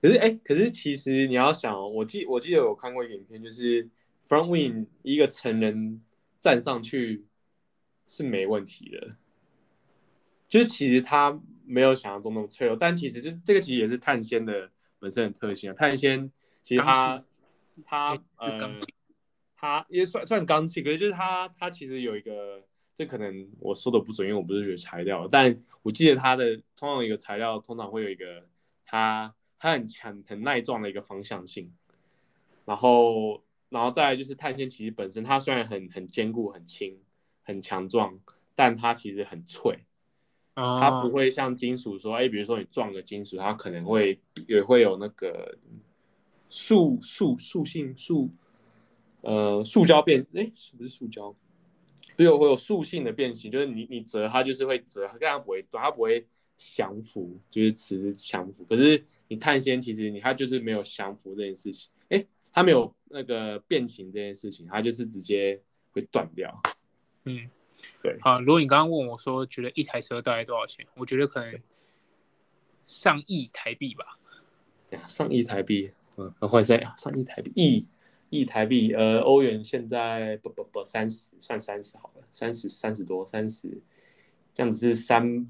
[0.01, 3.89] 可是哎、可是其实你要想，我记我记得我看过一个影片，就是
[4.29, 6.01] front wing 一个成人
[6.39, 7.25] 站上去
[8.07, 9.17] 是没问题的，
[10.49, 12.77] 就是其实它没有想象中那么脆弱。
[12.77, 16.31] 但其实这这个其实也是碳纤的本身的特性啊，碳纤
[16.63, 17.25] 其实它
[17.85, 18.81] 它呃。
[19.57, 22.63] 它也算算刚性，可是就是它，它其实有一个，
[22.95, 28.47] 这可能我说的不准，因为我不是学材料，但我记得它的通常一个材料通常会有一个
[28.85, 31.73] 它它很强很耐撞的一个方向性，
[32.67, 37.01] 然后然后再来就是碳纤，其实本身它虽然很很坚固、很轻、
[37.43, 38.21] 很强壮，
[38.55, 39.79] 但它其实很脆，
[40.55, 45.57] 它不会像金属说，哎，比如说你撞个金属，它可能会也会有那个
[46.49, 48.31] 塑塑塑性塑。
[49.27, 51.35] 呃，塑胶变，哎，是不是塑胶？
[52.15, 56.27] 对，会有塑性的变形，就是你你折它就是会折，它它不会断，它不会
[56.59, 58.67] 降服，就是磁降服。
[58.67, 65.59] 可是你碳纤其实你它就是没有降服这件事情，哎，它没有那个变形这件事情，它就是直接
[65.93, 66.61] 会断掉。
[67.25, 67.49] 嗯，
[68.03, 68.19] 对。
[68.21, 70.87] 啊，如果你刚刚问我说，觉得一台车大概多少钱？
[70.95, 71.61] 我觉得可能
[72.87, 74.19] 上亿台币吧。
[75.07, 77.87] 上亿台币，嗯，换一下，上亿台币，亿。
[78.31, 83.81] 亿台币，呃，欧元现在不不不三十，算三十好了，三十三十多，三十，
[84.53, 85.49] 这样子是三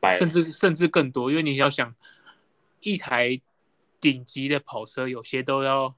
[0.00, 1.94] 百，甚至甚至更多，因为你要想，
[2.80, 3.40] 一台
[4.00, 5.94] 顶级的跑车，有些都要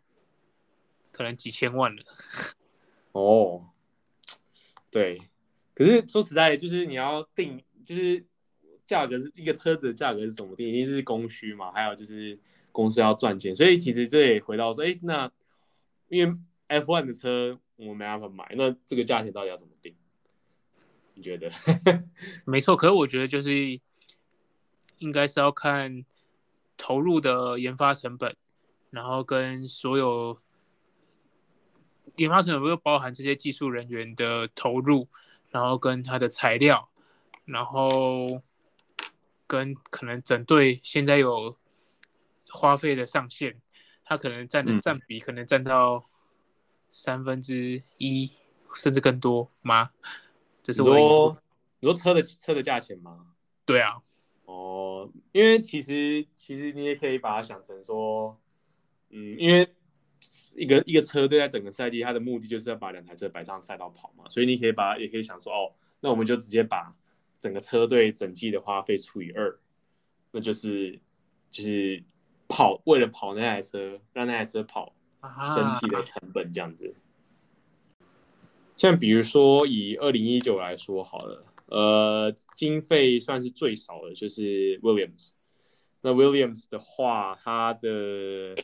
[1.10, 2.02] 可能几千万了。
[3.12, 3.70] 哦，
[4.92, 5.20] 对，
[5.74, 8.24] 可是说实在，就是你要定，就是
[8.86, 10.68] 价格是一个车子的价格是怎么定？
[10.68, 12.38] 一定是供需嘛，还有就是。
[12.74, 15.30] 公司要赚钱，所以其实这也回到说，哎，那
[16.08, 16.34] 因为
[16.80, 19.94] F1 的车我们没办法买，那这个价钱到底要怎么定？
[21.12, 21.52] 你觉得？
[22.46, 23.78] 没错，可是我觉得就是
[24.96, 26.02] 应该是要看
[26.78, 28.34] 投入的研发成本，
[28.88, 30.38] 然后跟所有
[32.16, 35.08] 研发成本又包含这些技术人员的投入，
[35.50, 36.88] 然后跟它的材料，
[37.44, 38.42] 然后
[39.46, 41.56] 跟可能整队现在有。
[42.54, 43.58] 花费的上限，
[44.04, 46.04] 它可能占的占比可能占到
[46.90, 48.30] 三分之一，
[48.74, 49.90] 甚至更多吗？
[50.62, 51.42] 这是我说，
[51.80, 53.28] 你说车的车的价钱吗？
[53.64, 54.02] 对啊，
[54.44, 58.38] 哦，因为其实其实你也可以把它想成说，
[59.08, 59.74] 嗯，因为
[60.56, 66.94] 一个一个车队在整个赛季，它的目的就是要把两台车摆上赛道跑嘛，所以你可以把也可以想说，哦，那我们就直接把
[67.38, 69.58] 整个车队整季的花费除以二，
[70.30, 70.98] 那就是
[71.50, 72.02] 就是。
[72.48, 74.94] 跑为了跑那台车，让那台车跑，
[75.56, 76.94] 整体的成本这样子。
[76.94, 78.04] 啊、
[78.76, 85.30] 像比如说以二零一九来说好了，呃，经费算是最少的，就是 Williams。
[86.02, 88.54] 那 Williams 的话，它的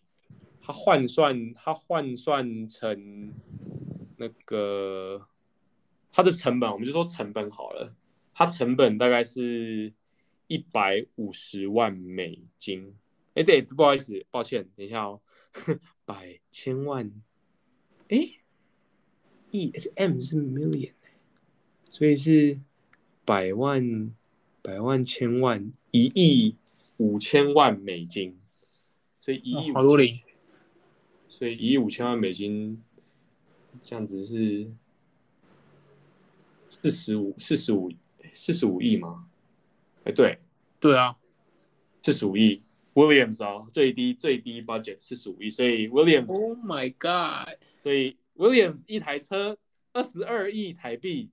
[0.68, 3.32] 它换算，它换算成
[4.18, 5.26] 那个
[6.12, 7.96] 它的成本，我们就说成本好了，
[8.34, 9.94] 它成本大概是
[10.46, 12.94] 一百五十万美金。
[13.32, 15.22] 哎，对，不好意思，抱歉，等一下哦，
[16.04, 17.10] 百千万，
[18.10, 18.18] 哎
[19.50, 20.92] ，E S M 是 million，
[21.88, 22.60] 所以是
[23.24, 24.14] 百万、
[24.60, 26.56] 百万、千万、一亿
[26.98, 28.38] 五千万美金，
[29.18, 30.20] 所以一亿五千，
[31.28, 32.82] 所以一亿五千万美金，
[33.80, 34.70] 这样子是
[36.68, 37.92] 四十五、四十五、
[38.32, 39.28] 四十五亿吗？
[40.04, 40.38] 哎，对，
[40.80, 41.16] 对啊，
[42.02, 42.62] 四十五亿。
[42.94, 49.56] Williams 啊，最低最低 budget 四十五亿，所以 Williams，Oh my God，所以 Williams 一台车
[49.92, 51.30] 二十二亿台币，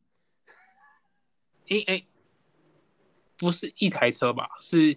[1.68, 2.06] 哎哎，
[3.36, 4.48] 不是一台车吧？
[4.60, 4.96] 是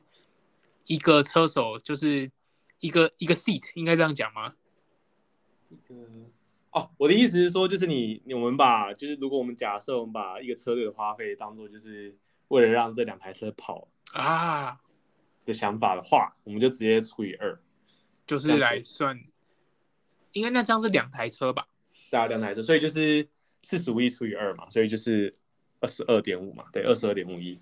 [0.84, 2.30] 一个车手，就是
[2.80, 4.54] 一个一个 seat，应该这样讲吗？
[5.68, 5.94] 一个
[6.70, 12.14] 哦，我的意思是说，就是你，我们把，就是如果我们假设我们把一个车队的花费当做就是
[12.48, 14.78] 为了让这两台车跑啊
[15.46, 17.58] 的想法的话，我们就直接除以二，
[18.26, 19.18] 就是来算，
[20.32, 21.66] 应该那这样是两台车吧？
[22.10, 23.26] 对啊，两台车，所以就是
[23.62, 25.34] 四十五亿除以二嘛，所以就是
[25.80, 27.60] 二十二点五嘛，对，二十二点五亿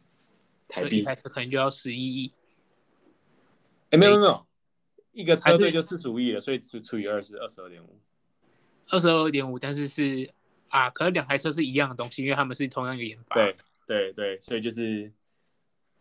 [0.69, 2.33] 台币，一台车可能就要十一亿。
[3.91, 4.46] 哎，没有没有没有，
[5.17, 7.99] 一个车队就四十五亿了，所以除除以二是二十二点五。
[8.89, 10.31] 二十二点五，但是是
[10.69, 13.35] 啊，可能两台车是一样的东西，因为他们是同样一个研发。
[13.35, 15.11] 对对对，所以就是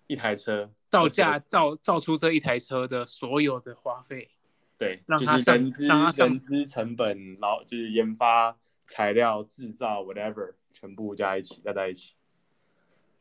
[0.08, 4.30] 一台车造价造造出这一台车的所有的花费，
[4.78, 12.16] 对，让它上人资人资成本，然后就是研发材料制造 whatever 全部加一起加在一起，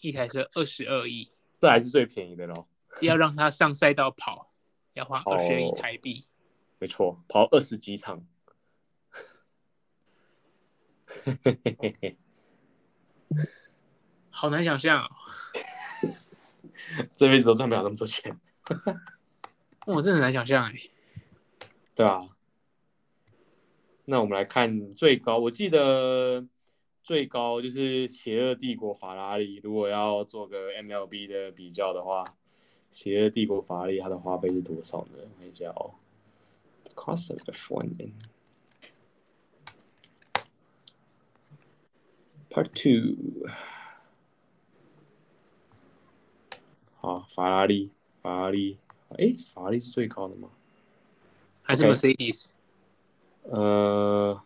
[0.00, 1.30] 一台车二十二亿，
[1.60, 2.66] 这还是最便宜的喽。
[3.00, 4.52] 要让它上赛道跑，
[4.94, 6.24] 要花二十二亿台币，
[6.78, 8.26] 没错，跑二十几场。
[14.30, 15.08] 好难想象哦，
[17.14, 18.38] 这辈子都赚不了那么多钱。
[19.86, 20.74] 我真的很难想象哎。
[21.94, 22.28] 对啊，
[24.06, 26.46] 那我们来看最高，我记得
[27.02, 29.60] 最高就是邪恶帝国法拉利。
[29.62, 32.24] 如果要做个 MLB 的比较的话，
[32.94, 35.18] 邪恶帝国法拉利它的花费是多少呢？
[35.36, 35.94] 看一下哦
[36.94, 38.12] ，Cost of F1
[42.48, 43.48] Part Two，
[47.00, 47.90] 好，法拉利，
[48.22, 48.78] 法拉利，
[49.18, 50.50] 哎，法拉利是最高的吗？
[51.62, 52.50] 还是 Mercedes？
[53.42, 54.40] 呃，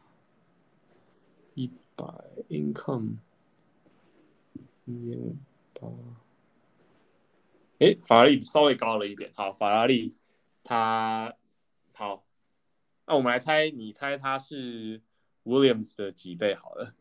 [1.52, 2.06] 一百
[2.48, 3.16] income，
[4.86, 5.36] 一点五
[5.74, 5.86] 八，
[7.78, 9.30] 哎，法拉利稍微高了一点。
[9.34, 10.14] 好，法拉利，
[10.64, 11.34] 它
[11.94, 12.24] 好，
[13.06, 15.00] 那我们来猜，你猜它是
[15.44, 16.54] Williams 的几倍？
[16.54, 16.94] 好了。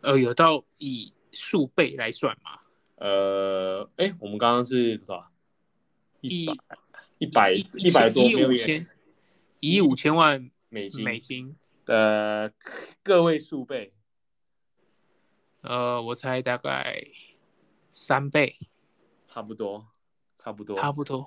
[0.00, 2.60] 呃，有到以数倍来算吗？
[2.96, 5.30] 呃，哎，我们刚刚是多少？
[6.20, 6.52] 一百
[7.18, 8.86] 一百一百多，一亿五千，
[9.60, 12.52] 一亿五千万美金美金的
[13.02, 13.92] 个位数倍。
[15.62, 17.02] 呃，我猜大概
[17.90, 18.56] 三倍，
[19.28, 19.86] 差不多，
[20.36, 21.24] 差不多，差不多，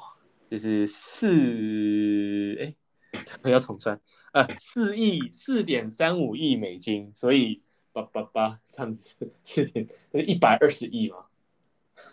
[0.50, 2.76] 就是四，哎，
[3.44, 4.02] 我要重算，
[4.34, 7.64] 呃，四亿四点三五亿美金，所以。
[7.94, 9.70] 八八八，这样子是
[10.14, 11.26] 是一百二十亿嘛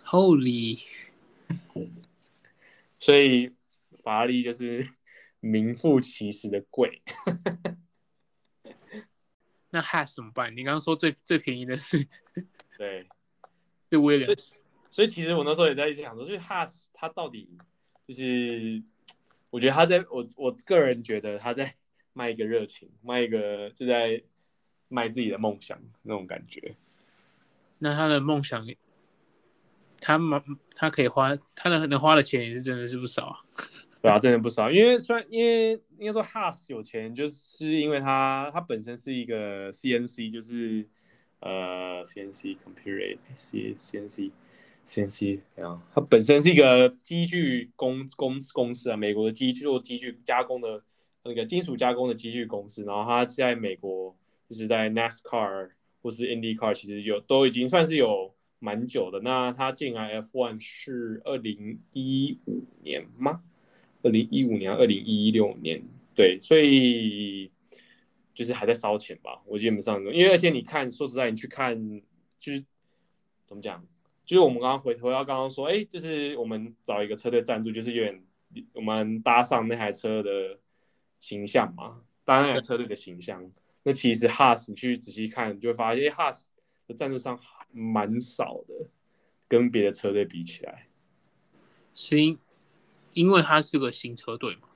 [0.07, 0.81] ？Holy！
[2.99, 3.55] 所以
[4.03, 4.89] 法拉利就是
[5.39, 7.01] 名副其实的贵。
[9.71, 10.51] 那 Haas 怎么办？
[10.57, 12.09] 你刚刚说最最便宜的是？
[12.77, 13.07] 对，
[13.89, 14.57] 是 Williams。
[14.99, 17.49] 所以其实我那时候也在一直想说，就是 Haas 他到底
[18.09, 18.83] 就是，
[19.49, 21.73] 我觉得他在我我个人觉得他在
[22.15, 24.21] 卖一个热情，卖一个就在。
[24.91, 26.75] 卖自己的梦想那种感觉，
[27.81, 28.67] 那他的梦想，
[30.01, 30.19] 他
[30.75, 33.37] 他可以花，他的能花的钱也是真的是不少啊。
[34.01, 34.71] 对啊，真的不少。
[34.71, 40.89] 因为虽然因为应该说 Haas 有钱，就是因为他他本身是一个 CNC，就是
[41.41, 44.31] 呃 CNC computer C CNC
[44.89, 50.83] CNC 啊，他本身是一个机具公公公司啊，美国的机具做机具加工的
[51.25, 54.17] 那个金属加工的机具公司，然后它在美国。
[54.49, 59.21] 就是在 NASCAR 或是 IndyCar，其实有都已经算是有蛮久的。
[59.21, 63.43] 那它进来 F1 是二零一五年吗？
[64.03, 65.83] 二零一五年、二零一六年，
[66.15, 67.51] 对，所以
[68.33, 69.43] 就是还在烧钱吧。
[69.45, 72.01] 我基本上，因为而且你看，说实在，你去看，
[72.41, 72.65] 就是
[73.47, 73.85] 怎么讲？
[74.29, 78.23] 就是我们刚刚回回到刚刚说，哎，就是我们找一个车队赞助，就是有点
[78.75, 80.59] 我们搭上那台车的
[81.19, 83.51] 形象嘛，搭那台车队的形象。
[83.85, 86.49] 那其实 Haas 你去仔细看，你就会发现，Haas
[86.87, 87.41] 的赞助商
[87.73, 88.91] 蛮少的，
[89.49, 90.89] 跟别的车队比起来。
[91.95, 92.39] 是因
[93.15, 94.69] 因为它是个新车队嘛？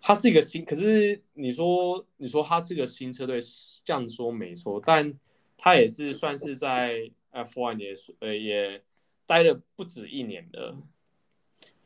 [0.00, 3.40] 它是一个新，可是你说你说它是个新车队，
[3.84, 5.12] 这样说没错，但
[5.58, 8.82] 它也是算是在 F1 也呃也
[9.26, 10.78] 待了不止一年了。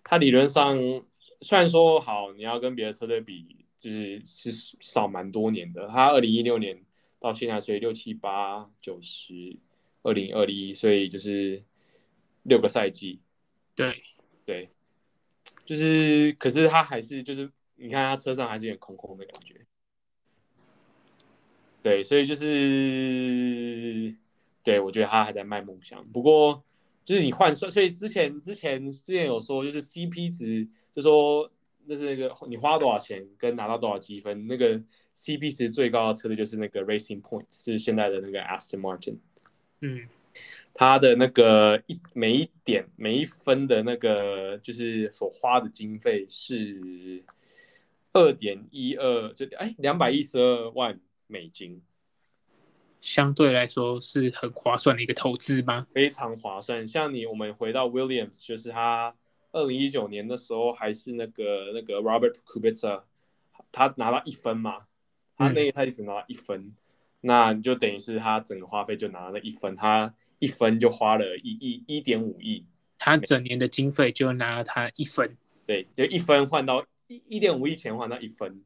[0.05, 0.76] 它理论上
[1.40, 3.64] 虽然说好，你要跟别的车队比。
[3.78, 6.84] 就是是少蛮多年的，他二零一六年
[7.20, 9.57] 到现在，所以六七八九十，
[10.03, 11.62] 二零二一，所以就是
[12.42, 13.20] 六个赛季。
[13.76, 13.94] 对
[14.44, 14.68] 对，
[15.64, 19.64] 就是可是他还是就是你看他车上还是有点空空的感觉。
[21.80, 24.12] 对，所以就是
[24.62, 26.06] 对我觉得他还在卖梦想。
[26.09, 26.62] 不过
[27.04, 31.50] 就是你换算，所以之前之前之前有说就是 CP 值，就说。
[31.90, 34.78] 那是那个你花多少钱跟拿到多少积分，那个
[35.14, 39.16] CP 值最高的车队就是那个 Racing Point，就是现在的那个 Aston Martin。
[39.80, 40.06] 嗯，
[40.74, 47.24] 他的那个一每一点每一分的那个就是所花的经费是
[48.12, 51.80] 二点一二，这哎两百一十二万美金。
[53.01, 55.86] 相对来说是很划算的一个投资吗？
[55.94, 56.86] 非常划算。
[56.86, 59.14] 像你，我们回到 Williams，就是他
[59.53, 63.03] 二零一九年的时候还是那个那个 Robert Kubica，
[63.70, 64.86] 他拿到一分嘛，
[65.36, 66.74] 他那他一直拿到一分，嗯、
[67.20, 72.66] 那你就等于是他整个花费就拿了一分，他一分就花了一亿一点五亿，
[72.99, 75.36] 他整年的经费就拿了他一分，
[75.66, 78.64] 对，就一分换到一一点五亿钱换到一分，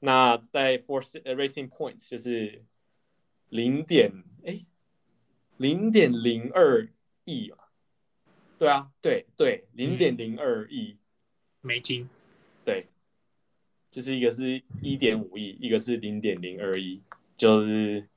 [0.00, 2.62] 那在 Force Racing Points 就是。
[3.52, 4.10] 零点
[4.46, 4.60] 哎，
[5.58, 6.88] 零点零二
[7.26, 7.68] 亿啊，
[8.58, 10.96] 对啊，对对，零点零二亿。
[11.60, 12.08] 美金，
[12.64, 12.86] 对，
[13.90, 17.02] 就是一个是一点五亿，一个是零点零二亿，
[17.36, 18.08] 就是，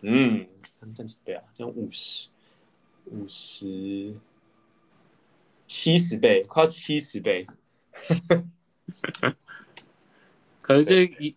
[0.00, 0.48] 嗯，
[0.96, 2.30] 三十倍啊，这样五十，
[3.04, 4.16] 五十，
[5.66, 7.46] 七十倍，快要七十倍，
[10.62, 11.36] 可是这一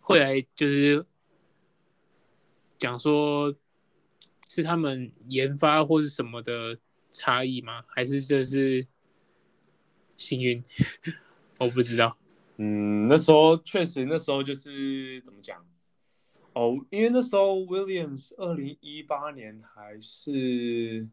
[0.00, 1.04] 后来就是。
[2.78, 3.54] 讲说，
[4.48, 6.78] 是他们研发或是什么的
[7.10, 7.84] 差异吗？
[7.86, 8.86] 还是这是
[10.16, 10.62] 幸运？
[11.58, 12.16] 我不知道。
[12.56, 15.64] 嗯，那时候确实，那时候就是怎么讲？
[16.52, 21.08] 哦，因为那时候 Williams 二零一八年还是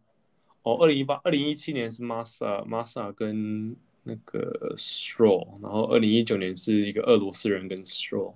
[0.61, 8.35] 哦，二零一八二零一七年是 Massa Massa 跟那个 Stroll，然后二零一九年是一个俄罗斯人跟 Stroll，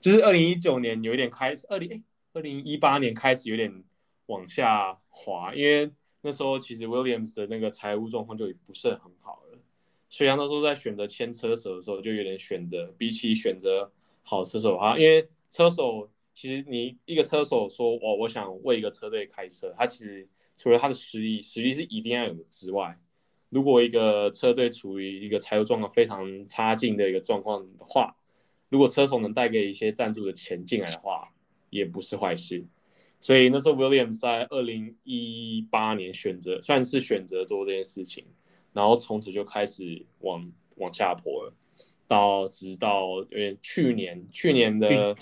[0.00, 2.02] 就是二零一九年有一点开始，二零
[2.34, 3.82] 二零一八年开始有点
[4.26, 9.58] 往下滑，因为那时候其实 Williams 的那个财务状况就不是很好了，
[10.08, 13.90] 所以他那时候在选择签车手的时候就有点选择，比起选择
[14.22, 22.98] 好车手哈，因为车手其实你一个车手说哦，我想为一个车队开车，他其实除了他的实力，实力是一定要有之外，
[23.48, 28.16] 如果一个车队处于一个财务状况非常差劲的一个状况的话，
[28.70, 31.32] 如果车手能带给一些赞助的钱进来的话。
[31.70, 32.64] 也不是坏事，
[33.20, 38.24] 所以那时候 Williams 在二零一八年选择算是选择做这件事情，
[38.72, 41.52] 然后从此就开始往往下坡了，
[42.06, 45.14] 到直到因为去年去年的，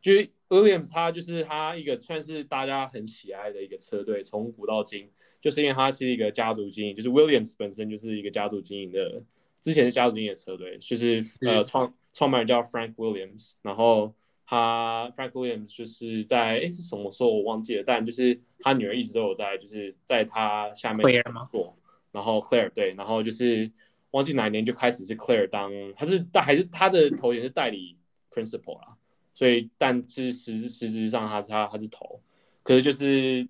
[0.00, 0.12] 就
[0.48, 5.08] Williams 他就是他一个算是大家很喜爱的一个车队，从古到今，
[5.40, 9.22] 就是因为他是一个家族经营，就是 Williams 本身就是一个家族经营的，
[9.60, 14.14] 之前是家族经营的车队，就是呃创创办人叫 Frank Williams，然后。
[14.50, 21.22] 他 Frank Williams 就是在哎是什么时候我忘记了，但就是他女儿一直都有在，就是在他下面
[21.52, 21.76] 做。
[22.12, 23.70] 然后 Claire 对，然后就是
[24.12, 27.98] 忘记哪一年就开始是 Claire 当，他是但还是他的头衔是代理
[28.32, 28.96] Principal 啦，
[29.34, 32.22] 所以但是实实质上他是他他是头，
[32.62, 33.46] 可是就是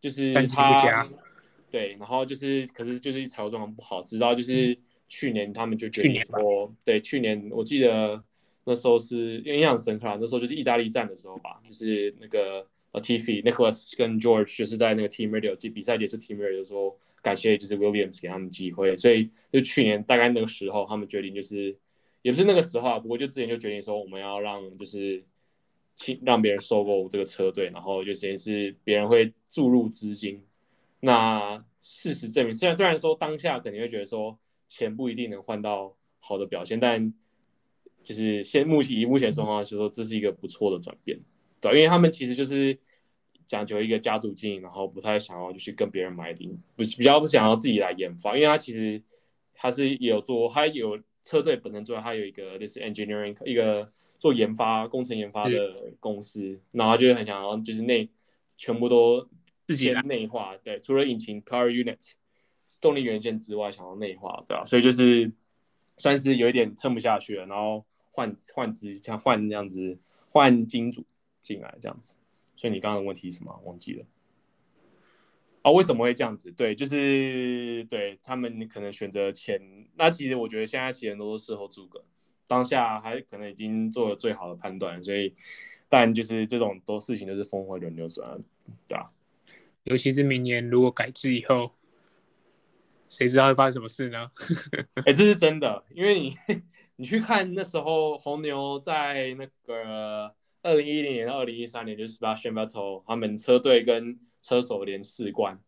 [0.00, 1.06] 就是他
[1.70, 8.24] 对，然后就是可是就是财务状况不好，直到就是去年他们就决定说，对，去年我记得。
[8.64, 21.76] 那时候是印象深刻啊，那时候就是意大利站的时候吧，就是那个 Latifi Nicholas 跟 George 就是在那个 Team Radio 比赛结束 Team Radio 的时候，感谢就是 Williams 给他们机会，所以就去年大概那个时候，他们决定就是
[22.22, 25.24] 也不是那个时候啊，不过就之前就决定说我们要让就是
[25.96, 30.42] 请让别人收购这个车队，然后就先是别人会注入资金。
[31.00, 34.38] 那事实证明，虽然虽然说当下肯定会觉得说
[34.68, 37.14] 钱不一定能换到好的表现，但
[38.02, 41.20] 就是现目前以目前状况来说，这是一个不错的转变，
[41.60, 42.76] 对，因为他们其实就是
[43.46, 49.02] 讲究一个家族经营，然后不太想要就是跟别人买零，不比较不想要自己来研发，因为他其实
[49.54, 58.08] 他是有做，他有车队本身做，他有一个就是 engineering 一个做研发工程研发的公司，然后他就很想要就是内
[58.56, 59.28] 全部都
[59.66, 62.12] 自己内化，对，除了引擎 power unit
[62.80, 64.64] 动力元件之外，想要内化，对吧？
[64.64, 65.30] 所以就是
[65.98, 67.84] 算是有一点撑不下去了，然后。
[68.10, 69.98] 换换资像换这样子
[70.30, 71.04] 换金主
[71.42, 72.16] 进来这样子，
[72.56, 73.60] 所以你刚刚的问题是什么？
[73.64, 74.04] 忘记了。
[75.62, 76.50] 啊，为什么会这样子？
[76.52, 79.60] 对，就是对他们可能选择钱。
[79.94, 82.02] 那其实我觉得现在其实都是事后诸葛，
[82.46, 85.34] 当下还可能已经做了最好的判断，所以
[85.88, 88.42] 但就是这种多事情都是峰回轮流转，
[88.86, 89.12] 对吧？
[89.82, 91.72] 尤其是明年如果改制以后，
[93.08, 94.30] 谁知道会发生什么事呢？
[94.94, 96.34] 哎、欸，这是真的，因为你。
[97.00, 105.58] 你去看那时候红牛在那个二零一零年到二零一三年，就是 Sebastian Vettel 他们车队跟车手连四冠，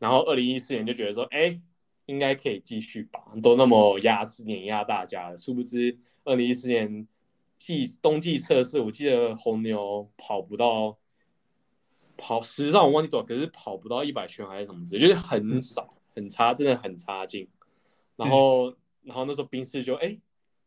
[0.00, 1.60] 然后二零一四年就觉得说，哎，
[2.06, 7.06] 应该可以继续吧，都那么压制碾压大家了，殊不知二零一四年
[7.56, 10.98] 季冬季测试，我记得红牛跑不到
[12.16, 17.46] 跑，实际上我忘记多少，可是跑不到一百圈还是什么之类，就是很少很差，真的很差劲。
[18.16, 20.18] 然后、嗯、然后那时候冰室就哎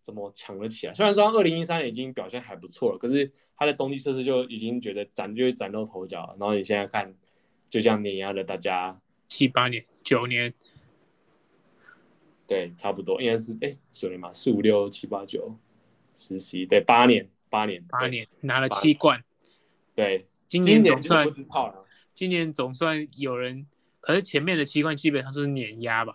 [0.03, 0.93] 怎么抢了起来？
[0.93, 6.35] 虽然说二零一三年已经表现还不错了，可是他在冬季测试就已经觉得崭就会崭露头角了。
[6.39, 7.11] 然后你现在看，
[7.69, 10.53] 就这样碾压了大家七八年九年。
[12.45, 15.57] 对，差不多应该是哎，九年嘛，四五六七八九
[16.13, 19.23] 十十一，对，八年，八年，八年拿了七冠。
[19.95, 21.25] 对，今年总算
[22.13, 23.65] 今年总算有人，
[24.01, 26.13] 可是前面的七冠基本上是碾压吧？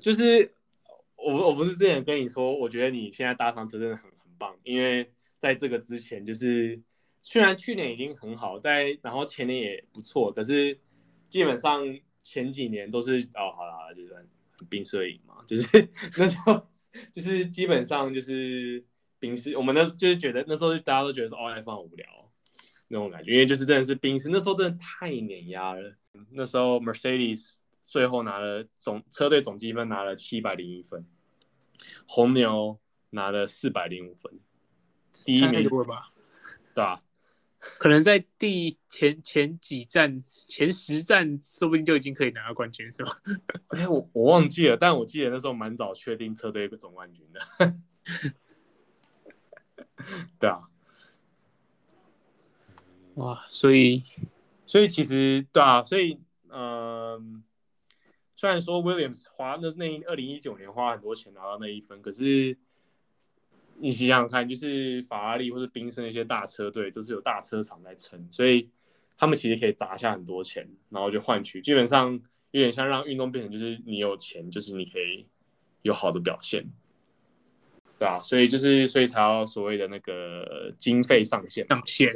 [0.00, 0.53] 就是
[1.24, 6.80] 我我不是之前跟你说，我觉得你现在搭上车真的很很棒，因为在这个之前，就是
[7.22, 10.78] 虽然去年已经很好，在然后前年也不错，可是
[11.28, 11.82] 基本上
[12.22, 14.28] 前几年都是哦，好了好了，就是。
[14.70, 15.66] 冰摄影嘛，就是
[16.16, 16.64] 那时候，
[17.12, 18.82] 就是基本上就是
[19.18, 22.06] 冰室，我们那就是觉得那时候大家都觉得说哦，F1 好无聊
[22.86, 25.92] 那种感觉，因为就是真的是冰室，那时候真的太碾压了。
[26.30, 31.04] 那时候 Mercedes 最后拿了总车队总积分拿了七百零一分，
[32.06, 32.78] 红牛
[33.10, 34.40] 拿了四百零五分，
[35.24, 36.12] 第一名吧？
[36.74, 37.02] 对吧？
[37.78, 43.16] 可能在第前前几站前十站，说不定就已经可以拿到冠军，是吧？
[43.68, 47.74] 哎、欸，我我忘记了，但我记得那时候蛮早确定车队一个总冠军的。
[50.38, 50.60] 对啊，
[53.14, 54.04] 哇，所以
[54.66, 57.22] 所以其实对啊，所以嗯、呃，
[58.44, 62.54] 虽然说 Williams 花那那二零一九年花很多钱拿到那一分，可是。
[63.76, 68.70] 你想想看，就是法拉利或者宾士那些大车队，都是有大车厂在撑，所以
[69.16, 72.12] 他们其实可以砸下很多钱，然后就换取，基本上
[72.52, 75.26] 有点像让运动变成就是你有钱，就是你可以
[75.82, 76.64] 有好的表现，
[77.98, 82.12] 对啊，所以就是所以才要所谓的那个经费上限上限，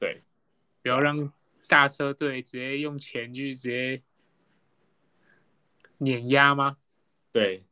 [0.00, 0.20] 对，
[0.82, 1.32] 不要让
[1.68, 4.02] 大车队直接用钱去直接
[5.98, 6.76] 碾压吗？
[7.32, 7.64] 对。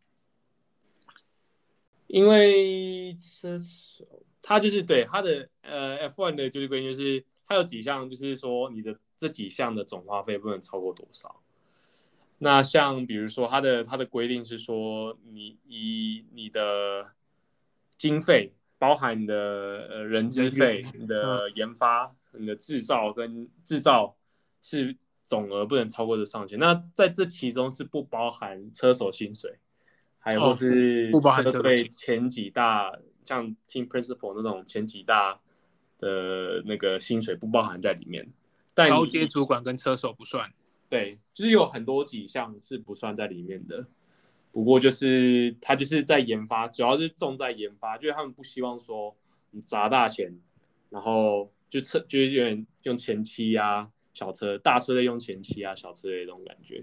[2.06, 4.04] 因为车手
[4.40, 11.40] 他就是对他的呃 F1 的就是规定就是他有几项就是说你的这几项的总花费不能超过多少。
[12.38, 17.12] 那像比如说他的他的规定是说你以你的
[17.98, 24.14] 经费包含你的呃人资费、你的研发、你的制造跟制造
[24.62, 24.96] 是
[25.26, 26.58] 总额不能超过这上限。
[26.58, 29.58] 那在这其中是不包含车手薪水。
[30.18, 31.12] 还有是
[31.52, 32.92] 车队前几大，
[33.24, 35.38] 像 Team Principal 那种前几大
[35.98, 38.26] 的那个薪水不包含在里面，
[38.74, 40.50] 但高阶主管跟车手不算。
[40.88, 43.86] 对，就是有很多几项是不算在里面的。
[44.50, 49.14] 不过就是他就是在研发，主要是重在研发，就是他们不希望说
[49.52, 50.36] 你砸大钱，
[50.90, 56.82] 然后就车就是有点用前期啊，小车大车在用前期啊，小车的那种感觉。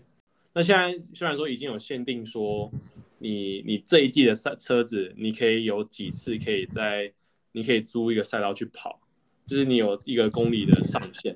[0.53, 2.71] 那现在虽然说已经有限定说。
[3.19, 7.09] 你你这一季的赛车子，你可以有几次可以在，
[7.53, 8.99] 你可以租一个赛道去跑，
[9.47, 11.34] 就是你有一个公里的上限。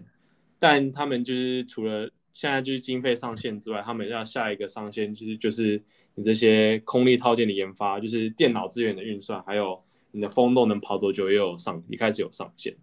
[0.59, 5.81] 但他们就是除了现在就是经费上限之外，他们要下一个上限就是就是
[6.15, 9.81] 你这些空力套件的研发，就是电脑资源的运算，还有
[10.11, 12.75] 你的风洞能跑多久也有上，一开始有上限，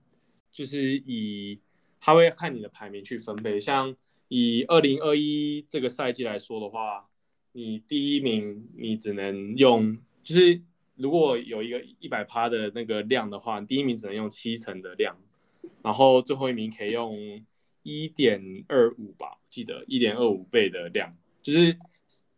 [0.51, 1.61] 就是以
[2.05, 3.59] 他会看你的排名去分配。
[3.59, 3.97] 像
[4.29, 7.09] 以二零二一这个赛季来说的话。
[7.57, 10.61] 你第一名，你只能用，就是
[10.97, 15.17] 如果有一个一百趴的那个量的话，第一名只能用七成的量，
[15.81, 17.17] 然后最后一名可以用
[17.85, 21.79] 一点二五吧，记得一点二五倍的量，就是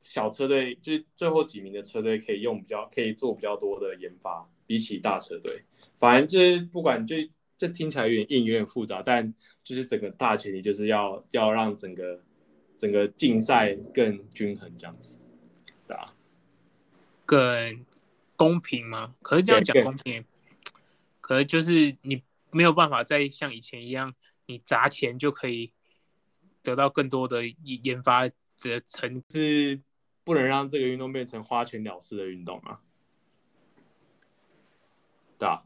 [0.00, 5.62] 小车队，就是最后几名的车队可以用比较，可以做比较多的研发，比起大车队，
[5.94, 7.16] 反正就是不管就
[7.58, 9.32] 这听起来有点硬，有点复杂，但
[9.62, 12.22] 就是整个大前提就是要要让整个。
[12.78, 15.18] 整个竞赛更均衡，这样子，
[15.88, 16.12] 对啊，
[17.24, 17.86] 更
[18.36, 19.14] 公平吗？
[19.22, 20.22] 可是这样讲公平，
[21.22, 25.72] 可是就是你没有办法再像以前一样，你砸钱就可以
[26.62, 28.34] 得到更多的研发的
[28.84, 29.80] 成，是
[30.22, 32.82] 不能让这个运动变成花钱了事的运动啊，
[35.38, 35.64] 对啊。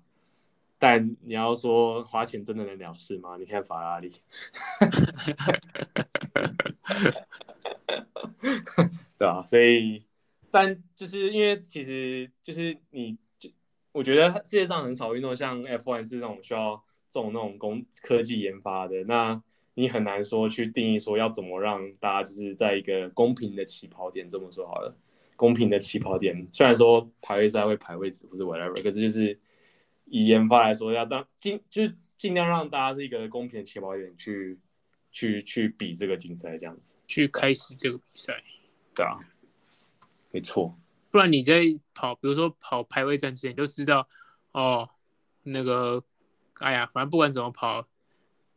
[0.80, 3.36] 但你要说花钱真的能了事吗？
[3.38, 4.10] 你看法拉利，
[9.18, 10.02] 对啊，所以，
[10.50, 13.50] 但就是因为其实就是你，就
[13.92, 19.04] 我觉得世界上很少运动像 F1 是那种需要这种那种工科技研发的。
[19.04, 19.42] 那
[19.74, 24.96] 你很难说去定义说要怎么让大家就是在一个公平的起跑点，这么说好了，
[25.36, 26.48] 公平的起跑点。
[26.50, 29.38] 虽然说排位赛会排位置或者 whatever，可是就是
[30.10, 34.58] 以研发来说，要当尽就是尽量让大家是一个公平的起跑点去
[35.10, 38.42] 去去比这个竞赛这样子，去开始这个比赛。
[38.94, 39.18] 对啊，
[40.30, 40.76] 没错。
[41.10, 41.62] 不然你在
[41.94, 44.06] 跑，比如说跑排位战之前，你就知道
[44.52, 44.88] 哦，
[45.42, 46.04] 那个，
[46.58, 47.86] 哎呀，反正不管怎么跑，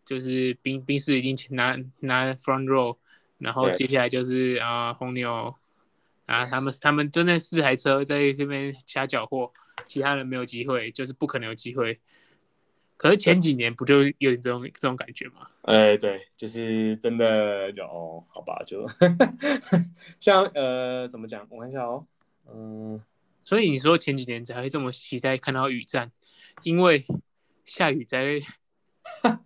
[0.05, 2.97] 就是宾宾士一定拿拿 front row，
[3.37, 5.55] 然后接下来就是啊红牛
[6.25, 9.51] 啊，他们他们就那四台车在这边瞎搅和，
[9.87, 11.99] 其他人没有机会，就是不可能有机会。
[12.95, 15.47] 可是前几年不就有点这种这种感觉吗？
[15.63, 18.85] 哎，对，就是真的有，好吧，就
[20.21, 21.45] 像呃，怎么讲？
[21.49, 22.05] 我看一下哦。
[22.47, 23.01] 嗯，
[23.43, 26.11] 所以你说前几年才会这么期待看到雨战，
[26.61, 27.03] 因为
[27.65, 28.41] 下雨才会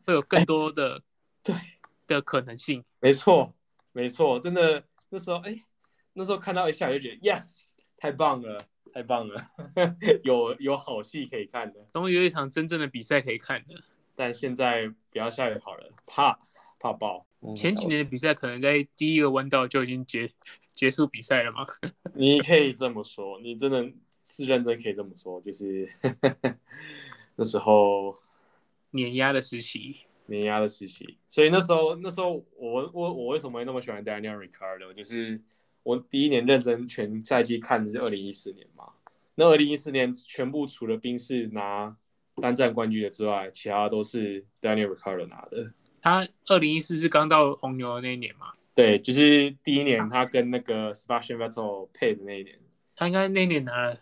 [0.06, 1.02] 会有更多的
[1.42, 1.56] 对
[2.06, 2.84] 的可能性。
[3.00, 3.56] 没错，
[3.92, 5.56] 没错，真的那时候哎，
[6.14, 8.60] 那时候看到一下就觉得 yes，太棒了，
[8.94, 9.36] 太棒了，
[10.24, 13.76] 有 有好戏可以看的，终于有一场真正的比赛可以看的。
[14.16, 16.40] 但现在不要下雨好了，怕
[16.80, 17.26] 怕爆。
[17.56, 20.28] 前几年的比赛可能在第一个弯道就已经结
[20.74, 21.66] 结束比赛了吗？
[22.16, 23.88] 你可以这么说，你真的
[24.24, 25.88] 是认真可以这么说，就是
[27.38, 28.18] 那时候
[28.90, 31.18] 碾压的时期，碾压的时期。
[31.28, 34.92] 所以那时候，那时候我我我为什么会那么喜欢 Daniel Ricciardo？
[34.94, 35.40] 就是
[35.88, 38.90] 我第一年认真全赛季看的是二零一四年嘛。
[39.36, 41.96] 那二零一四年全部除了冰室拿
[42.42, 45.72] 单战冠军的之外，其他都是 Daniel Ricciardo 拿的。
[46.02, 48.48] 他二零一四是刚到红牛的那一年嘛？
[48.76, 52.60] 对，就是第一年他跟那个 Sebastian Vettel 配的那一年。
[52.94, 53.98] 他应该那年拿了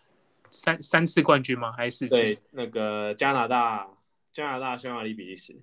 [0.49, 1.71] 三三次冠军吗？
[1.71, 2.15] 还是四次？
[2.15, 3.87] 对，那个加拿大、
[4.33, 5.55] 加拿大、匈牙利、比利时。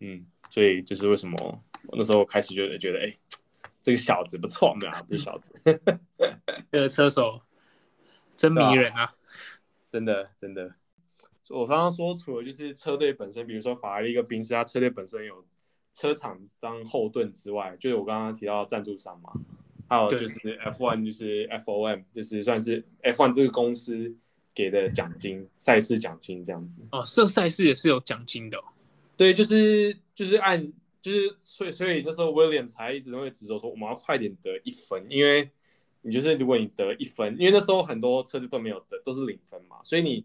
[0.00, 1.36] 嗯，所以就是为什么
[1.88, 3.18] 我那时候开始就觉得，哎、欸，
[3.86, 5.54] 这个小子不错，没有，这个小子，
[6.72, 7.40] 这个车手
[8.34, 9.14] 真迷人啊！
[9.92, 10.74] 真的，真的。
[11.50, 15.44] 我刚刚说，除了就是车队本身，比如说法拉利一个宾士，他车队本身有。
[15.98, 19.32] 车厂当后盾之外，就是我刚刚提到赞助商嘛，
[19.88, 24.14] 还有就是 F1 就是 FOM，就是算是 F1 这个公司
[24.54, 26.82] 给的奖金，赛事奖金这样子。
[26.92, 28.64] 哦，这赛事也是有奖金的、哦。
[29.16, 30.70] 对，就是就是按
[31.10, 35.50] 就是所以所以那时候 Williams 才一直都会指着说我们要快点得一分，因为
[36.02, 40.24] 你就是如果你得一分，因为那时候很多车队都没有得，都是零分嘛，所以你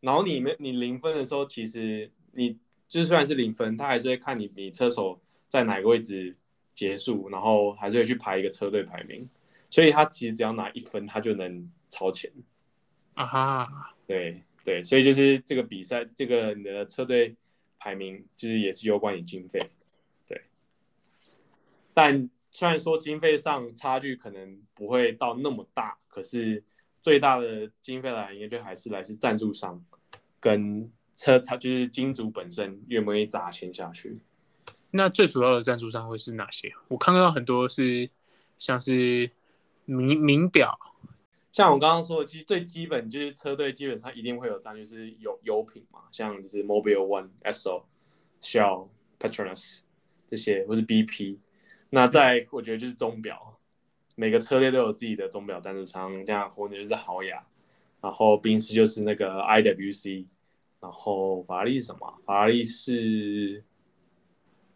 [0.00, 2.58] 然后你们你零分的时候，其实你。
[2.90, 6.34] 就是虽然是零分，他还是会看你你车手在哪个位置
[6.70, 9.28] 结束，然后还是会去排一个车队排名，
[9.68, 12.32] 所以他其实只要拿一分，他就能超前。
[13.12, 17.36] 啊哈，对对，所以就是这个比赛，这个你的车队
[17.78, 19.68] 排名就是也是有关于经费，对。
[21.98, 26.62] 但虽然说经费上差距可能不会到那么大，可是
[27.02, 29.84] 最大的经费来源就还是来自赞助商
[30.38, 30.88] 跟。
[31.20, 34.16] 车厂就是金主本身愿不愿意砸钱下去？
[34.92, 36.72] 那最主要的赞助商会是哪些？
[36.86, 38.08] 我看到很多是
[38.56, 39.28] 像是
[39.84, 40.78] 名名表，
[41.50, 47.82] 像我刚刚说的，其实最基本就是车队基本上一定会有赞助，就是有油品嘛，像就是 Mobile One、Esso、
[48.40, 48.86] Shell、
[49.18, 49.80] Petronas
[50.28, 51.38] 这些，或是 BP。
[51.90, 53.58] 那在我觉得就是钟表，
[54.14, 57.46] 每个车队都有自己的钟表赞助商，像红牛就是豪雅，
[58.00, 60.26] 然后宾士就是那个 IWC。
[60.80, 62.22] 然后法拉利是什么？
[62.24, 63.64] 法拉利是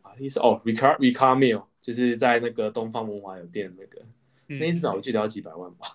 [0.02, 4.02] 法拉利是哦，Ricard Ricamil 就是在那个东方文华有店那个，
[4.48, 5.86] 嗯、那一只表我记得要几百万吧？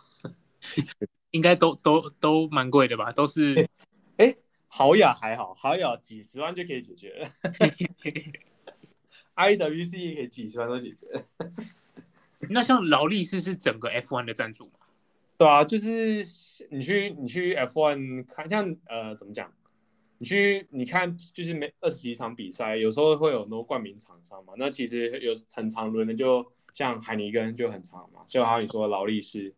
[1.32, 3.12] 应该都都都蛮贵的吧？
[3.12, 3.68] 都是
[4.16, 4.34] 哎，
[4.68, 7.30] 豪雅还好，豪雅几十万就可以解决了
[9.38, 11.24] ，IWC 也可以几十万都解决。
[12.50, 14.72] 那像劳力士是整个 F1 的赞助吗？
[15.38, 16.26] 对啊，就是
[16.70, 19.52] 你去你去 F1 看，像呃怎么讲？
[20.20, 24.54] 你去你看，就是每二十几场比赛，有时候会有很多冠名厂商嘛。
[24.58, 28.22] 那其实有很长轮的，就像海尼根就很长嘛。
[28.28, 29.54] 就好像你说劳力士，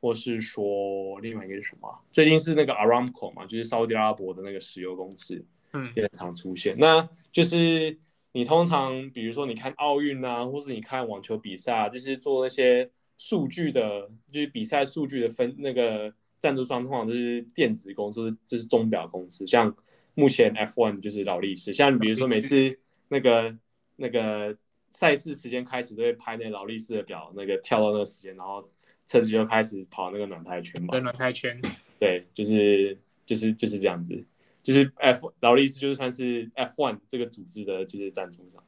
[0.00, 1.88] 或是说另外一个是什么？
[2.10, 6.74] 最近是那个 Aramco 嘛，就是沙特阿拉伯的那个石油公司，嗯，也很常出现。
[6.76, 7.96] 那就是
[8.32, 19.74] 你通常比如说你看奥运啊，或是你看网球比赛啊，就是做那些数据的，就是比赛数据的分那个赞助商，通常就是电子公司，就是钟表公司，像。
[20.14, 22.78] 目前 F1 就是劳力士，像比如说每次
[23.08, 23.56] 那个
[23.94, 24.54] 那个
[24.90, 28.68] 赛事时间开始都会拍那劳力士的表，那个跳到那个时间，然后
[29.06, 30.88] 车子就开始跑那个暖胎圈嘛。
[30.90, 31.58] 对，暖胎圈。
[31.98, 34.22] 对，就是就是就是这样子，
[34.62, 38.62] 就是 F 劳力士就是算是 F1 这个组织的就是赞助商，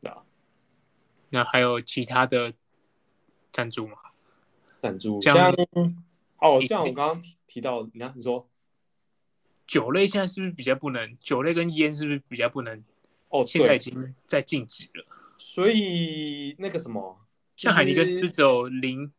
[0.00, 0.24] 对吧？
[1.30, 2.52] 那还有其他的
[3.50, 3.96] 赞助吗？
[4.80, 5.54] 赞助像，像
[6.38, 8.48] 哦，像我刚刚提提到，你看你说
[9.66, 11.16] 酒类现在是不是比较不能？
[11.20, 12.84] 酒类跟烟是不是比较不能？
[13.30, 15.04] 哦，现在已经在禁止了。
[15.38, 17.18] 所以那个什么，
[17.56, 19.12] 像海尼克是不是只有零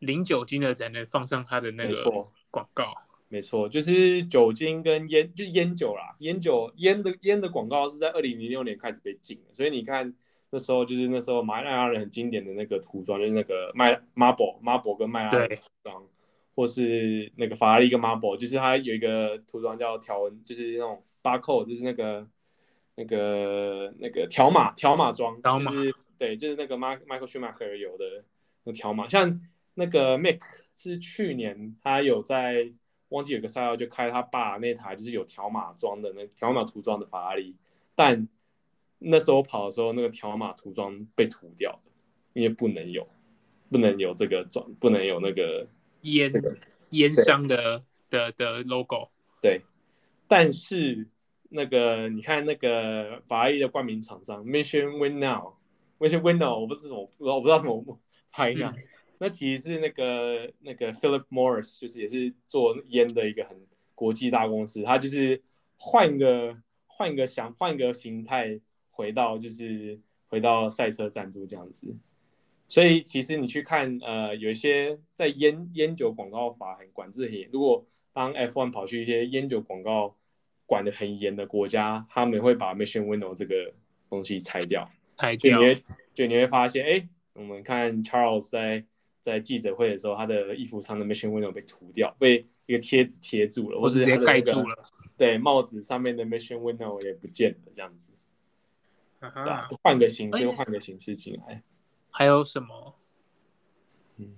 [0.00, 2.92] 零酒精的才能放上它的那个广告？
[3.32, 6.14] 没错，就是酒精跟烟，就是烟酒啦。
[6.18, 10.14] 烟酒烟的烟的广告是在二零零六年开始被禁的，所以你看
[10.50, 16.06] 那时候就是那时候麦拉伦很经典的那个涂装，就是那个麦 Marlboro Marlboro 跟麦拉伦涂装，
[16.54, 22.28] 或是那个法拉利跟 Marlboro，就是它有一个涂装叫条纹，就是那种 barcode，就是那个
[22.96, 28.26] 那个那个条码条码装，就是对，就是那个 Michael Schumacher 有的
[28.64, 29.40] 那条码，像
[29.72, 30.42] 那个 Mick
[30.76, 32.70] 是去年他有在。
[33.12, 37.54] 忘记有个赛道就开他爸那台，就是有条码装的那条码涂装的法拉利，
[37.94, 38.26] 但
[38.98, 41.92] 那时候跑的时候，那个条码涂装被涂掉了，
[42.32, 43.06] 因为不能有，
[43.70, 45.66] 不能有这个装，不能有那个
[46.02, 46.32] 烟
[46.90, 49.08] 烟商的的的 logo。
[49.40, 49.60] 对，
[50.26, 51.06] 但是
[51.50, 58.00] 那个你看那个法拉利的冠名厂商 Mission Win Now，Mission Win Now，我不知道，我不知道，我不知道怎么
[58.30, 58.72] 拍呀。
[58.74, 58.82] 嗯
[59.24, 63.56] 那其实是那个那个 Philip Morris，就是也是做烟的一个很
[63.94, 65.40] 国际大公司，他就是
[65.78, 66.56] 换个
[66.88, 68.60] 换个想换个形态
[68.90, 71.94] 回到就是回到赛车赞助这样子，
[72.66, 80.16] 所以其实你去看呃有一些在烟烟酒广告法很管制很严，如果当 F1 跑去一些烟酒广告
[80.66, 83.72] 管得很严的国家，他们会把 Mission window 这个
[84.10, 88.84] 东西拆掉，拆掉，就你会就你会发现，哎，我们看 Charles 在。
[89.22, 94.76] 在记者会的时候，他的衣服上的 Mission window 被涂掉，被一个贴纸贴住了，或是直接盖住了。
[95.16, 98.12] 对，帽子上面的 Mission window 也不见了，这样子。
[99.20, 101.62] 啊哈，换个形式，换个形式进来。
[102.10, 102.96] 还有什么？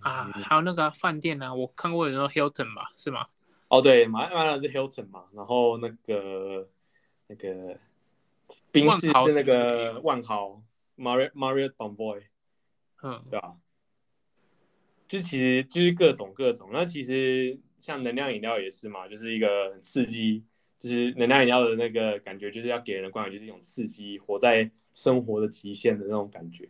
[0.00, 1.54] 啊，还有那个饭店呢？
[1.54, 2.86] 我看过有那个 Hilton 吧？
[2.94, 3.26] 是吗？
[3.68, 6.68] 哦，对，马马上是 Hilton 嘛，然后那个
[7.26, 7.78] 那个
[8.70, 10.62] 宾士是那个万豪
[10.98, 12.24] Marriott Marriott Bonvoy，
[13.02, 13.56] 嗯，对吧？
[15.06, 20.42] 就其实就是各种各种，那其实像能量饮料也是嘛，就是一个很刺激，
[20.78, 26.66] 就是能量饮料的那个感觉，就是要给人的感就是一种刺激，活在生活的极限的那种感觉。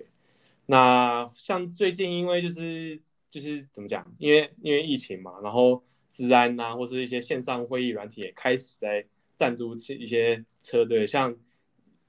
[0.66, 9.06] 那像最近因为就是就是怎么讲，因为因为疫情嘛，然后治安啊，或是一些线上会议软体也开始在
[9.36, 11.36] 赞助一些车队，像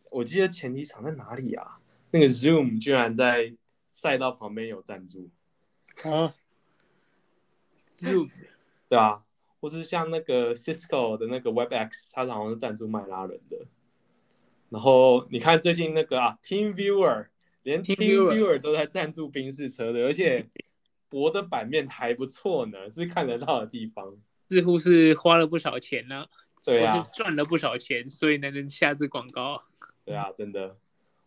[0.10, 1.80] 我记得前几场在哪里啊？
[2.12, 3.54] 那个 Zoom 居然在
[3.92, 5.30] 赛道旁边有赞助。
[6.04, 6.34] 哦
[7.92, 8.30] ，Zoom，
[8.90, 9.24] 对啊，
[9.60, 13.66] 或是像那个 Cisco 的那个 WebEx，它好像是赞助麦拉伦的。
[14.70, 17.28] 然后你看最近那个啊，Team Viewer，
[17.64, 20.46] 连 Team Viewer 都在赞助宾士车队，而且
[21.08, 24.18] 博的版面还不错呢，是看得到的地方。
[24.50, 26.26] 似乎是花了不少钱呢，
[26.64, 29.64] 对啊，赚了不少钱，所以才能下这广告。
[30.04, 30.78] 对啊，真的，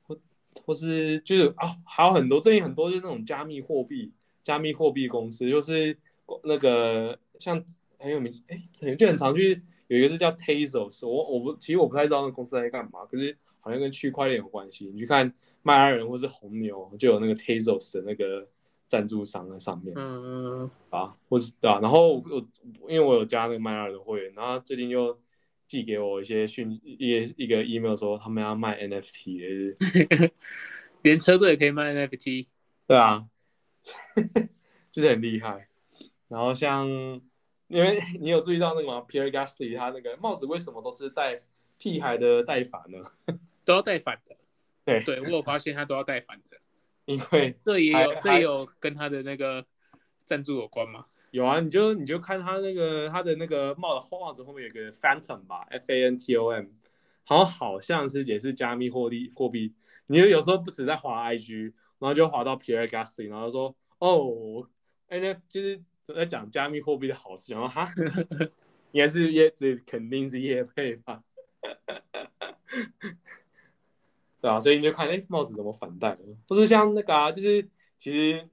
[0.06, 0.16] 或
[0.64, 4.12] 或是就是啊，还有很多最近很多就是那种加密货币。
[4.48, 5.94] 加密货币公司就是
[6.42, 7.62] 那个像
[7.98, 14.86] 很有名，哎、欸，就很常去有一个是叫 Tezos，我我不其实我不太知道那公司在干嘛，可是好像跟区块链有关系。
[14.86, 15.30] 你去看
[15.62, 18.48] 迈阿伦或是红牛，就有那个 Tezos 的那个
[18.86, 21.78] 赞助商在上面，嗯啊，或是啊？
[21.82, 22.48] 然后我
[22.88, 25.18] 因为我有加那个迈阿伦的会员，然后最近又
[25.66, 30.30] 寄给我一些讯一一个 email 说他们要卖 NFT，
[31.02, 32.46] 连车队也可以卖 NFT，
[32.86, 33.26] 对啊。
[34.92, 35.68] 就是很厉害，
[36.28, 36.88] 然后像
[37.68, 41.38] 因为你有注意到那个吗？Pierre Gasly 他那个帽子为什么都是戴
[41.78, 42.98] 屁孩的戴反呢？
[43.64, 44.36] 都要戴反的。
[44.84, 46.56] 对，对我有发现他都要戴反的，
[47.04, 49.64] 因为 这也有这也有跟他的那个
[50.24, 51.06] 赞助有关吗？
[51.30, 56.68] 有啊，你就你就看他那个他的那个帽子后帽子后面有个 Phantom 吧，F A N T O M，
[57.22, 59.74] 好像好像是也是加密货币货币，
[60.06, 61.74] 你就有时候不止在滑 IG。
[61.98, 64.66] 然后就滑到 Pierre Gasly，然后说：“哦
[65.08, 67.88] ，N F 就是在讲加密货币的好事。”然后哈，
[68.92, 71.22] 应该是业，这肯定是业配吧？
[74.40, 76.16] 对啊，所以你就看，哎，帽子怎么反戴？
[76.46, 77.68] 不是像那个啊，就是
[77.98, 78.48] 其实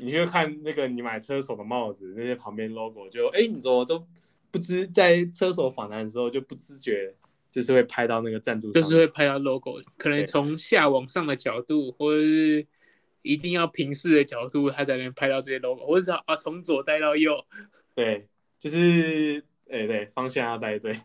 [0.00, 4.04] 你就看那个你买车手的帽子，那些旁边 logo 就，哎，你怎么都
[4.50, 7.14] 不知在车手访谈的时候就不自觉。
[7.56, 12.66] 就是会拍到那个赞助，就是会拍到 logo，可能从下往上的角度，或者是
[13.22, 17.32] 一定要平视的角度，他才能拍到这些 logo，或者是啊从左带到右，
[17.94, 18.28] 对，
[18.60, 21.00] 就是哎、欸、对，方向要带对，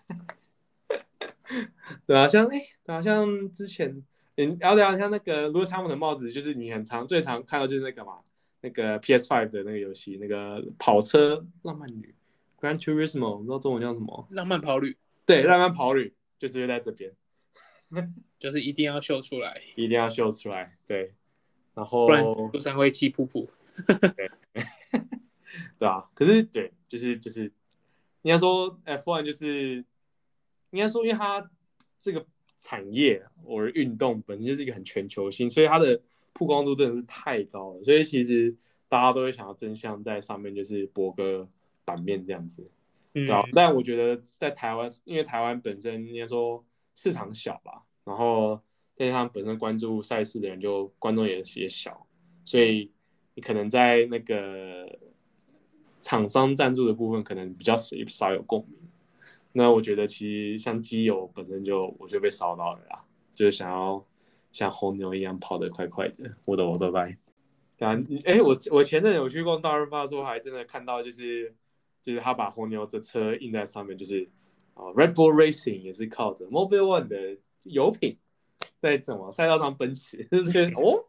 [2.05, 4.03] 对啊，像哎，好、欸、像之前
[4.35, 8.17] 嗯，然后对啊，像那个罗斯汤姆的帽子，就是你很常最常看到就是那个嘛，
[8.59, 12.13] 那个 PS Five 的那个游戏，那个跑车浪漫女
[12.59, 14.27] Gran Turismo，不知道中文叫什么？
[14.31, 14.97] 浪漫跑旅。
[15.23, 17.13] 对，浪漫跑旅就是在这边，
[18.39, 21.13] 就是一定要秀出来， 一定要秀出来，对。
[21.75, 23.47] 然后不然路上会气噗噗。
[24.15, 24.31] 对，
[25.77, 26.09] 对啊。
[26.13, 27.43] 可是对，就是就是，
[28.23, 29.85] 应该说 F1 就是，
[30.71, 31.49] 应该说因为它
[31.99, 32.25] 这个。
[32.63, 35.99] 产业或者运动本身就是一个很全球性，所以它的
[36.31, 37.83] 曝光度真的是太高了。
[37.83, 38.55] 所以其实
[38.87, 41.49] 大家都会想要争相在上面就是博个
[41.83, 42.69] 版面这样子，
[43.13, 43.41] 对吧？
[43.45, 43.49] 嗯。
[43.53, 46.63] 但我觉得在台湾，因为台湾本身应该说
[46.95, 48.61] 市场小吧，然后
[48.95, 52.05] 再加上本身关注赛事的人就观众也也小，
[52.45, 52.91] 所以
[53.33, 54.99] 你可能在那个
[55.99, 58.77] 厂商赞助的部分可能比较少少有共鸣。
[59.53, 63.03] 那我觉得其实像基友本身就我就被烧到了啦，
[63.33, 64.05] 就是想要
[64.51, 67.17] 像红牛一样跑得快快的，我的我的拜。
[67.79, 71.53] 啊，哎，我我前阵有去逛大润发的时候，还真的看到就是
[72.01, 74.27] 就是他把红牛的车印在上面，就是
[74.73, 78.17] 啊 Red Bull Racing 也是靠着 Mobile One 的油品
[78.77, 81.07] 在怎么赛道上奔驰， 就是哦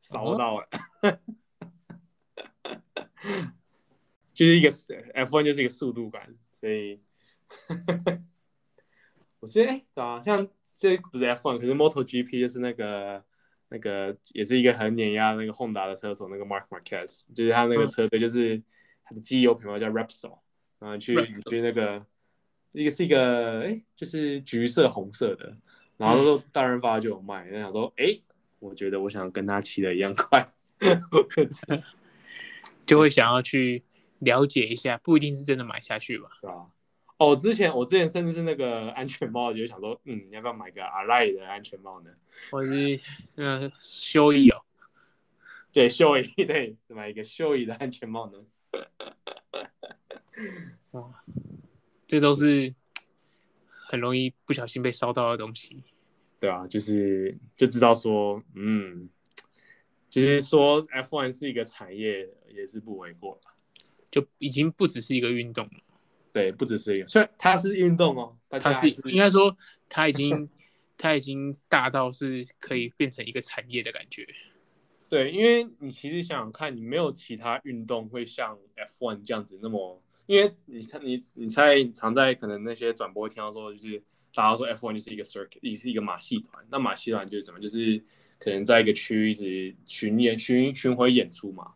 [0.00, 0.68] 烧到了，
[4.32, 7.00] 就是一个 F1 就是一个速度感，所以。
[9.40, 10.46] 我是哎，对啊，像
[10.78, 13.24] 这不是 F1，可是 MotoGP 就是那个
[13.68, 18.60] 那个也是一个很碾压那个 Honda 的车手，那个 Mark Marquez，就是他那个车队就是
[19.22, 20.38] 机油品牌叫 Repsol，
[20.78, 21.14] 然后去
[21.48, 22.04] 去那个
[22.72, 25.54] 一个是一个哎，就是橘色红色的，
[25.96, 28.18] 然后说大润发就有卖，那、嗯、想说哎，
[28.58, 30.46] 我觉得我想跟他骑的一样快，
[32.86, 33.82] 就会想要去
[34.20, 36.66] 了解一下，不一定是真的买下去吧，对吧？
[37.18, 42.10] 哦，之前我之前甚至是那个安全帽，就想说，嗯，你要不要买个阿赖的安全帽呢？
[42.50, 43.00] 或是
[43.36, 44.62] 呃，秀逸哦，
[45.72, 48.38] 对，秀逸，对，买一个秀逸的安全帽呢？
[50.92, 51.24] 哇，
[52.06, 52.74] 这都是
[53.68, 55.82] 很容易不小心被烧到的东西。
[56.40, 59.08] 对啊，就是就知道说，嗯，
[60.08, 63.54] 其实说 F1 是一个产业也是不为过吧，
[64.10, 65.72] 就已经不只是一个运动了。
[66.32, 68.36] 对，不只是一个，虽然它是运动哦。
[68.50, 69.54] 它是应该说，
[69.88, 70.48] 它已经
[70.96, 74.26] 它已经大到是可以变成一个产业的感觉。
[75.08, 84.02] 对，因为你其实想想看，你没有其他运动会像 F1 这样子那么，因为你猜你你猜常在可能那些转播听到说，就是
[84.34, 86.62] 大家说 F1 就是一个 circuit，也是一个马戏团。
[86.70, 88.04] 那马戏团就是怎么，就是
[88.38, 91.72] 可能在一个区域一直巡演巡巡回演出嘛。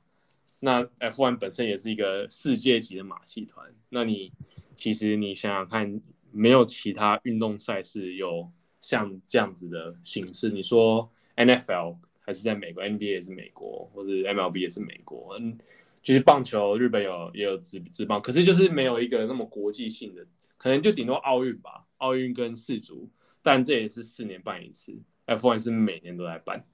[0.60, 4.30] 那 F1 本身也是一个世界级的马戏团，那你
[4.76, 10.50] 其实你想想看，没有其他运动赛事有像这样子的形式。
[10.50, 15.58] 你说 NFL 还是在美国，NBA 也是美国，或是 MLB 也是美国，嗯，
[16.02, 23.10] 就是棒球日本有也有职职棒，可是就是没有一个那么国际性的，可能就顶多奥运吧，奥运跟世足，
[23.42, 24.96] 但这也是四年办一次
[25.26, 26.64] ，F1 是每年都在办。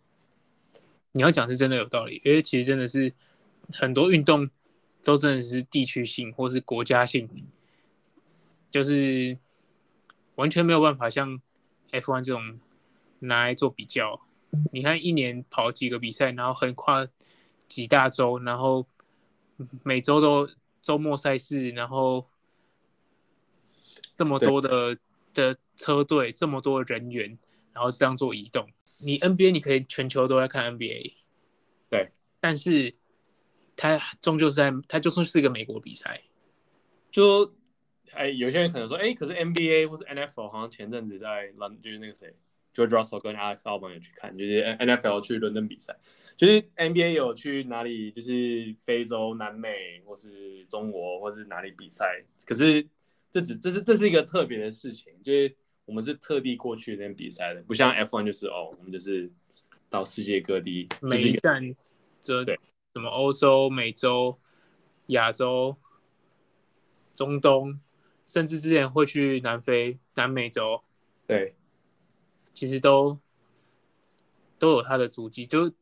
[1.13, 3.13] 你要讲是真的有道理，因为其实真的是。
[3.71, 4.49] 很多运动
[5.03, 7.29] 都真的是地区性或是国家性，
[8.71, 9.37] 就是
[10.37, 11.39] 完全没有办法像
[11.91, 12.59] F1 这种
[13.19, 14.23] 拿来做比较。
[14.73, 17.07] 你看一年跑几个比赛，然后横跨
[17.67, 18.87] 几大洲，然后
[19.83, 20.49] 每周都
[20.83, 22.27] 周末赛事，然后
[24.15, 24.99] 这么多的
[25.33, 27.39] 的车队，这么多人员，
[27.73, 28.69] 然后这样做移动。
[28.99, 31.15] 你 NBA 你可以全球都在看 NBA，
[31.91, 32.95] 对，但是。
[33.81, 36.21] 它终究是在，它就算是一个美国比赛，
[37.13, 37.55] 就
[38.11, 42.35] 哎，有些人可能说，哎，可是 NBA 或是 NFL 好像前阵子在伦，就是那个谁
[42.79, 45.97] ，George Russell 跟 Alex Albon 有去看，就是 NFL 去伦敦比赛，
[46.37, 52.87] 就是 NBA 有去哪里，就是非洲、南美或是中国或是哪里比赛，可是
[53.31, 55.55] 这只这是这是一个特别的事情，就是
[55.85, 59.29] 我们是特地过去那边比赛的，不像 F1 就是哦，我们就是
[59.91, 61.75] 到世界各地每一站，
[62.21, 62.59] 这对。
[62.95, 64.41] 什么欧洲、美洲、
[65.09, 65.77] 亚洲、
[67.13, 67.79] 中东，
[68.27, 70.83] 甚至之前会去南非、南美洲，
[71.27, 71.55] 对，
[72.59, 73.17] 其实都
[74.59, 75.73] 都有他的足迹，就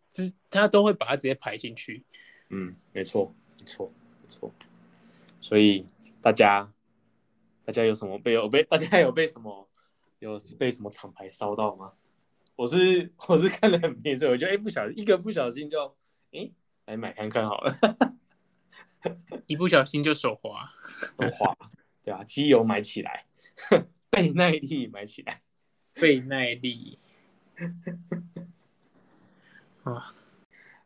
[0.50, 2.04] 他都会把它直接排进去。
[2.50, 4.52] 嗯，没错，没错，没错。
[5.40, 5.86] 所以
[6.20, 6.70] 大家，
[7.64, 9.66] 大家有什么被有被大家有被什么
[10.18, 11.94] 有被什么厂牌烧到吗？
[12.56, 15.96] 我是我是看得很明，所以我觉得哎，不小心一个不小心就
[16.32, 16.50] 哎。
[16.84, 17.74] 来买看看好了，
[19.48, 20.70] 一不小心就手滑，
[21.18, 21.58] 手滑，
[22.04, 23.26] 对啊，机油买起来，
[24.08, 25.42] 倍耐力买起来，
[26.00, 26.98] 倍耐力。
[29.82, 30.14] 啊，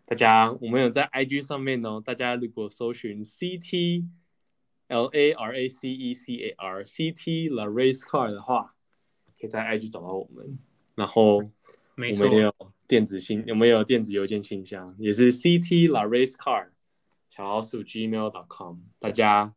[0.05, 4.07] 大家我们有在 IG 上面哦，大家如果搜寻 CT
[4.89, 8.75] L A R A C E C A R C T La Race Car 的话，
[9.39, 10.59] 可以在 IG 找到我们。
[10.95, 11.43] 然后我
[11.97, 12.55] 们也有
[12.87, 16.69] 电子信，我们也有电子邮件信箱，也是 CT La Race Car
[17.31, 18.79] 小老鼠 Gmail.com。
[18.99, 19.55] 大家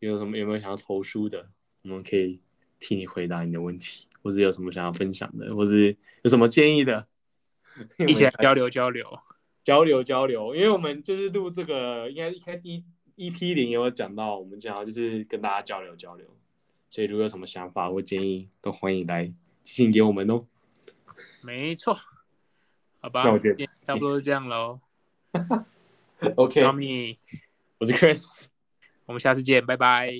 [0.00, 1.48] 有什么有没有想要投书的，
[1.82, 2.42] 我们可以
[2.78, 7.06] 替你回答你的问题，或是有什么想要分享的，或是有什么建议的，
[8.06, 9.18] 一起来交流交流，
[9.64, 10.54] 交流交流。
[10.54, 12.84] 因为我们就是录这个，应该一开第
[13.16, 16.26] 一 EP 零也有讲到，我们想要就是跟大家交流交流。
[16.90, 19.26] 所以如果有什么想法或建议，都欢迎来
[19.62, 20.46] 寄信给我们哦。
[21.42, 21.98] 没错，
[23.00, 24.80] 好吧，那我觉得差不多是这样喽。
[26.36, 27.18] OK，小米，
[27.78, 28.44] 我是 Chris，
[29.06, 30.12] 我们下次见，拜拜。